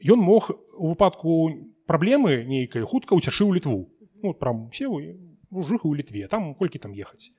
[0.00, 1.50] ён мог у выпадку
[1.86, 3.90] праблемы нейкай хутка уцяшы ў літву.
[4.22, 6.28] Ну, прям все жыху ў літве.
[6.28, 7.32] Там колькі там ехаць.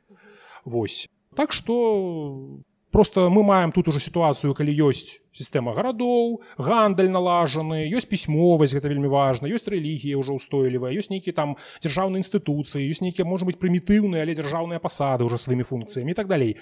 [0.65, 1.09] Вось.
[1.35, 2.59] Так что
[2.91, 8.91] просто мы маем тут уже сітуацыю калі ёсць сістэма гарадоў гандаль налажаны ёсць пісьмовасць гэта
[8.91, 13.59] вельмі важна ёсць рэлігія ўжо ўстойлівая ёсць нейкі там дзяржаўныя інстытуцыі ёсць нейкія можа быть
[13.63, 16.59] прымітыўныя але дзяржаўныя пасады ўжо сваімі функцыямі так далей.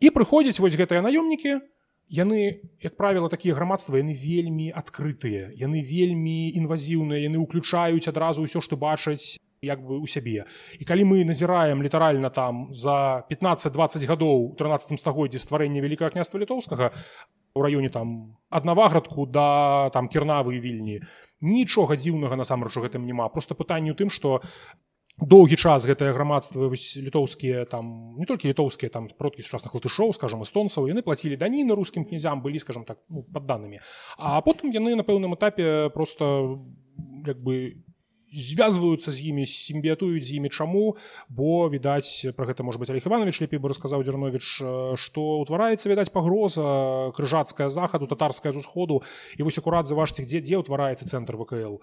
[0.00, 1.64] І прыходзяць вось гэтыя наёмнікі
[2.12, 8.60] яны як правіла такія грамадства яны вельмі адкрытыя яны вельмі інвазіўныя яны ўключаюць адразу ўсё
[8.60, 10.44] што бачаць як бы у сябе.
[10.78, 16.90] І калі мы назіраем літаральна там за 15-20 гадоў 13 стагоддзі стварэння вялікага княства літоўскага
[17.54, 21.06] у раёне там аднаваградку да там кірнавы вільні
[21.40, 23.28] нічога дзіўнага насамрэч у гэтым няма.
[23.30, 24.42] Просто пытанне у тым што
[25.22, 30.90] доўгі час гэтае грамадства літоўскія там не толькі літоўскія там продкі сучасных латышоў скажем эстонцаў
[30.90, 33.78] яны плацілі дані на рускім князям былі скажем так ну, падданымі.
[34.18, 36.58] А потым яны на пэўным этапе просто
[37.22, 37.78] як бы
[38.32, 40.96] звязваюцца з імі сімбіятуюць з імі чаму
[41.28, 44.44] бо відаць про гэта может быть Олег иванович лепей бы расказаў дзярнович
[44.96, 49.02] что ўтвараецца відаць пагроза крыжацкая захаду татарская з усходу.
[49.36, 51.78] І вось акурат за вашых дзе дзе ўтвараецца цэнтр вКл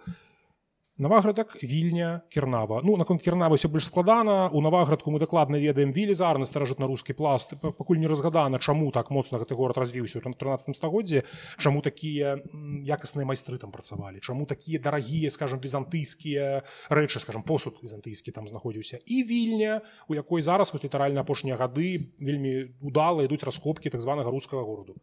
[0.99, 4.49] Наваградак вільня кірнава ну наконт кірнавы все больш складана.
[4.51, 7.55] У наваградку мы дакладна ведаем велізарны старажытна-рускі пласт.
[7.61, 11.23] Пакуль не разгадана чаму так моцна гэты горад развіўся ў 13 стагоддзе
[11.55, 12.43] чаму такія
[12.83, 18.99] якасныя майстры там працавалі чаму такія дарагія скажем візантыйскія рэчы скажем посуд візантыйскі там знаходзіўся.
[19.07, 19.79] І вільня
[20.11, 24.99] у якой зараз вось літаральна апошнія гады вельмі удала ідуць раскопкі так званага рускага гораду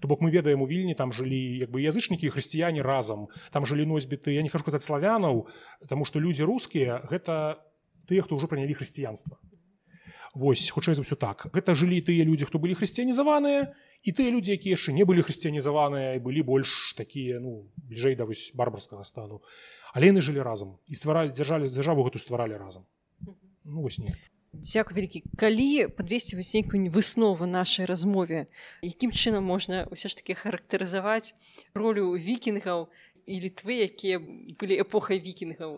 [0.00, 3.28] то бок мы ведаем у вільні там жылі як бы язычнікі хрысціяне разам.
[3.50, 7.58] Там жылі носьбіты я не хачу казаць славянаў ізраіляў Таму што людзі рускія гэта
[8.08, 9.36] тыя хто ўжо прынялі хрысціянства.
[10.34, 11.46] Вось хутчэй за ўсё так.
[11.54, 13.70] Гэта жылі тыя людзі хто былі хрысціянізаваныя
[14.02, 18.26] і тыя людзі якія яшчэ не былі хрысціянізаваныя і былі больш такія ну бліжэй да
[18.26, 19.42] вось барбарскага стану.
[19.94, 22.84] Але яны жылі разам і стваралі дзяржалі дзяржаву гэту стваралі разам.
[23.64, 24.10] Ну, вось не
[24.54, 25.22] Дзяку вялікі.
[25.34, 28.46] Калі падвесці вось нейкую выснову нашай размове
[28.82, 31.34] якім чынам можна ўсё ж таки характарызаваць
[31.74, 32.90] ролю вікінгаў
[33.26, 34.20] і літвы якія
[34.60, 35.72] былі эпохай вікінгаў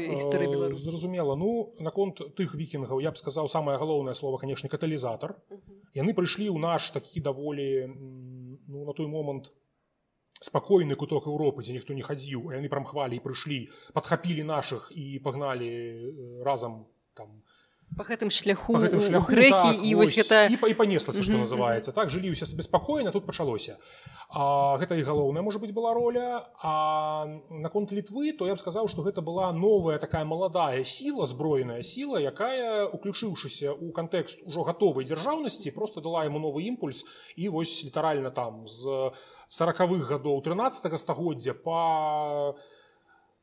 [0.00, 4.72] гісторыі ага, беларус зразумела ну наконт тых вікінгаў я б сказаў самае галоўнае слово канешне
[4.72, 5.36] каталізатар
[5.94, 9.52] яны прыйшлі ў наш такі даволі ну, на той момант
[10.40, 13.60] спакойны куток Еўропы дзе ніхто не хадзіў яны прамхвалі і прыйшлі
[13.96, 15.70] падхапілі нашых і пагналі
[16.44, 16.84] разам
[17.14, 17.40] там
[17.96, 21.94] по гэтым шляху, гэтым шляху грэкі так, і вось гэта і, і панеслася што называецца
[21.94, 23.78] так жылі ўсе беспакойна тут пачалося
[24.34, 26.50] а, гэта і галоўная можа быць была роля.
[26.58, 31.82] А наконт літвы то я б сказаў што гэта была новая такая маладая сіла зброеная
[31.86, 37.04] сіла якая уключыўшыся ў кантэкст ужо гатовай дзяржаўнасці просто дала яму новы імпульс.
[37.36, 39.12] І вось літаральна там з
[39.48, 42.56] сороквых гадоў 13 стагоддзя по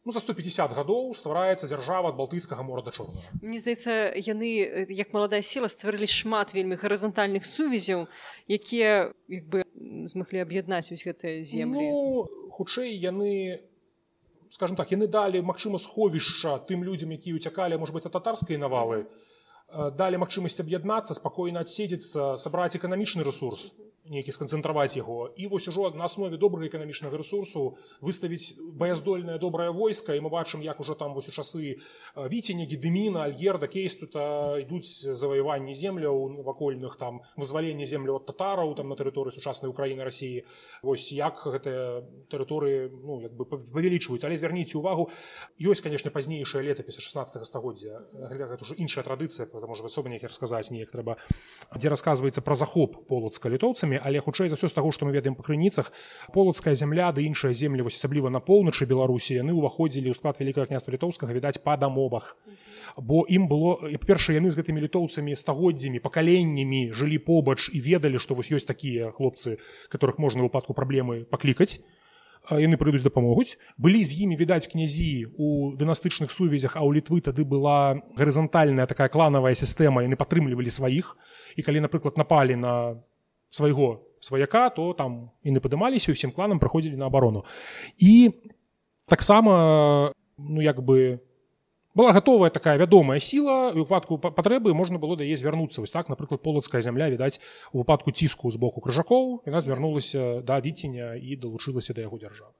[0.06, 3.22] ну, за 150 гадоў ствараецца дзяржава ад балтыйскага мора да чорнага.
[3.41, 4.49] Мне здаецца яны
[4.89, 8.08] як маладая сіла стварылі шмат вельмі гарызантальных сувязяў
[8.49, 9.66] якія як бы
[10.10, 11.86] змаглі аб'яднаць вось гэтыя землі.
[11.86, 13.62] Ну, хутчэй яны
[14.49, 19.06] скажем так яны далі магчыма сховішча тым людзям якія уцякалі может быть а татарскай навалы
[19.72, 23.72] далі магчымасць аб'яднацца спакойна адседзецца сабраць эканамічны ресурс
[24.10, 30.18] нейкі сканцэнтраваць яго і вось ужо на аснове добрага эканамічнага ресурсу выставіць баяздольнае добрае войска
[30.18, 31.78] і мы бачым як ужо там вось у часы
[32.18, 38.97] віценя гедеміна альгерда кейстута ідуць заваяванні земляў вакольных там вызваленне землю от татараў там на
[38.97, 40.49] тэрыторыі сучаснай Україніны рассіі
[40.82, 42.02] вось як гэтыя
[42.34, 45.12] тэрыторыі ну як бы павялічваюць але звярніце увагу
[45.62, 48.02] ёсць конечно пазнейшая летапісы 16 стагоддзя.
[48.12, 51.18] Уже іншая традыцыя потому что асоба неяк расказаць неяк трэба
[51.78, 55.12] дзе расказваецца пра захоп полацка літоўцамі крыніцамі але хутчэй за ўсё з таго што мы
[55.12, 55.92] ведаем па крыніцах
[56.34, 60.68] полацкая зямля ды іншыя землі вось асабліва на поўначы беларусі яны ўваходзілі ў склад вялікага
[60.68, 62.38] княства літоўскага відаць па дамовах.
[62.98, 68.36] Бо ім было перша яны з гэтымі літоўцамі стагоддзямі пакаленнямі жылі побач і ведалі што
[68.36, 69.60] вось ёсць такія хлопцы
[69.92, 71.80] которых можна выпадку праблемы паклікаць
[72.50, 73.58] яны прыйдуць дапамогуць.
[73.78, 79.14] Былі з імі відаць князі у дынастычных сувязях а ў літвы тады была гарызантальная такая
[79.14, 81.18] кланавая сістэма яны падтрымлівалі сваіх.
[81.56, 82.98] І калі напрыклад напалі на
[83.52, 87.43] свайго сваяка то там і не падымаліся усім кланам праходзілі на абарону
[87.97, 88.32] і
[89.06, 91.20] таксама ну як бы
[91.93, 96.41] была гатовая такая вядомая сіла выпадку патрэбы можна было да яе звярнуцца вось так напрыклад
[96.41, 97.43] полацкая зямля відаць
[97.74, 102.56] у выпадку ціску з боку крыжакоў яна звярнулася да віценя і далучылася да яго дзяржавы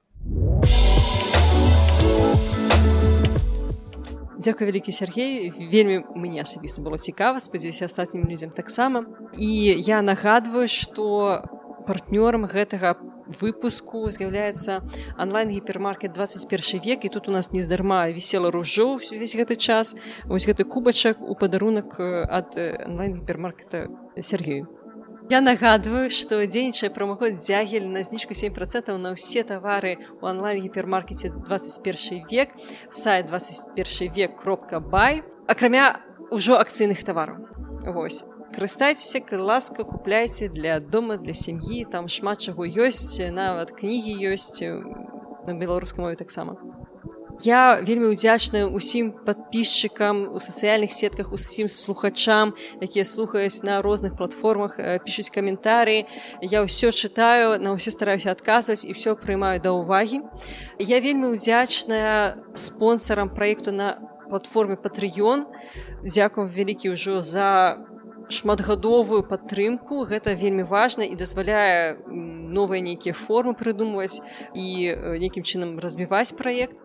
[4.42, 9.06] Дзякуй вялікі Сергей вельмі мне асабіста было цікава спадзяюся астатнім людзям таксама.
[9.38, 11.46] І я нагадваю што
[11.86, 12.98] партнёрам гэтага
[13.38, 14.82] выпуску з'яўляецца
[15.14, 19.94] онлайн гіпермаркет 21 век і тут у нас нездарма вісела ружо увесь гэты час.
[20.26, 23.86] Вось гэты кубачак у падарунак ад онлайн гіпермаркета
[24.18, 24.66] Сергею
[25.32, 31.32] Я нагадваю, што дзейнічае прамаход дзягель на зніжку 7 процентаў на ўсе тавары ў онлайн-гіпермаркеце
[31.32, 32.52] 21 век,
[32.92, 37.48] сайт 21 век кропка бай, акрамя ўжо акцыйных тавараў.
[37.96, 38.28] Вось.
[38.52, 45.56] Карыстайцеся, ласка, купляйце для дома, для сям'і, там шмат чаго ёсць, нават кнігі ёсць на
[45.56, 46.60] беларускай мове таксама.
[47.42, 54.78] Я вельмі ўдзячная ўсім падпісчыкам у сацыяльных сетках усім слухачам, якія слухаюць на розных платформах,
[55.02, 56.06] пішуць каментары.
[56.38, 60.22] Я ўсё чытаю, на ўсе стараюся адказваць і ўсё прыймаю да ўвагі.
[60.78, 63.98] Я вельмі ўдзячная спонсорам праекту на
[64.30, 65.50] платформе Патрыён.
[66.06, 67.82] Дзякуй вялікі ўжо за
[68.30, 70.06] шматгадовую падтрымку.
[70.06, 74.22] Гэта вельмі важна і дазваляе новыя нейкія формы прыдумваць
[74.54, 76.78] і нейкім чынам разбіваць праект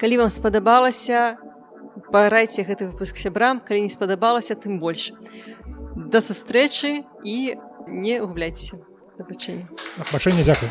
[0.00, 1.36] калі вам спадабалася
[2.12, 5.12] парайце гэты выпуск сябрам калі не спадабалася тым больш
[5.96, 7.38] да сустрэчы і
[7.88, 8.80] не губляйцеся
[9.18, 10.70] дабачэння дзякую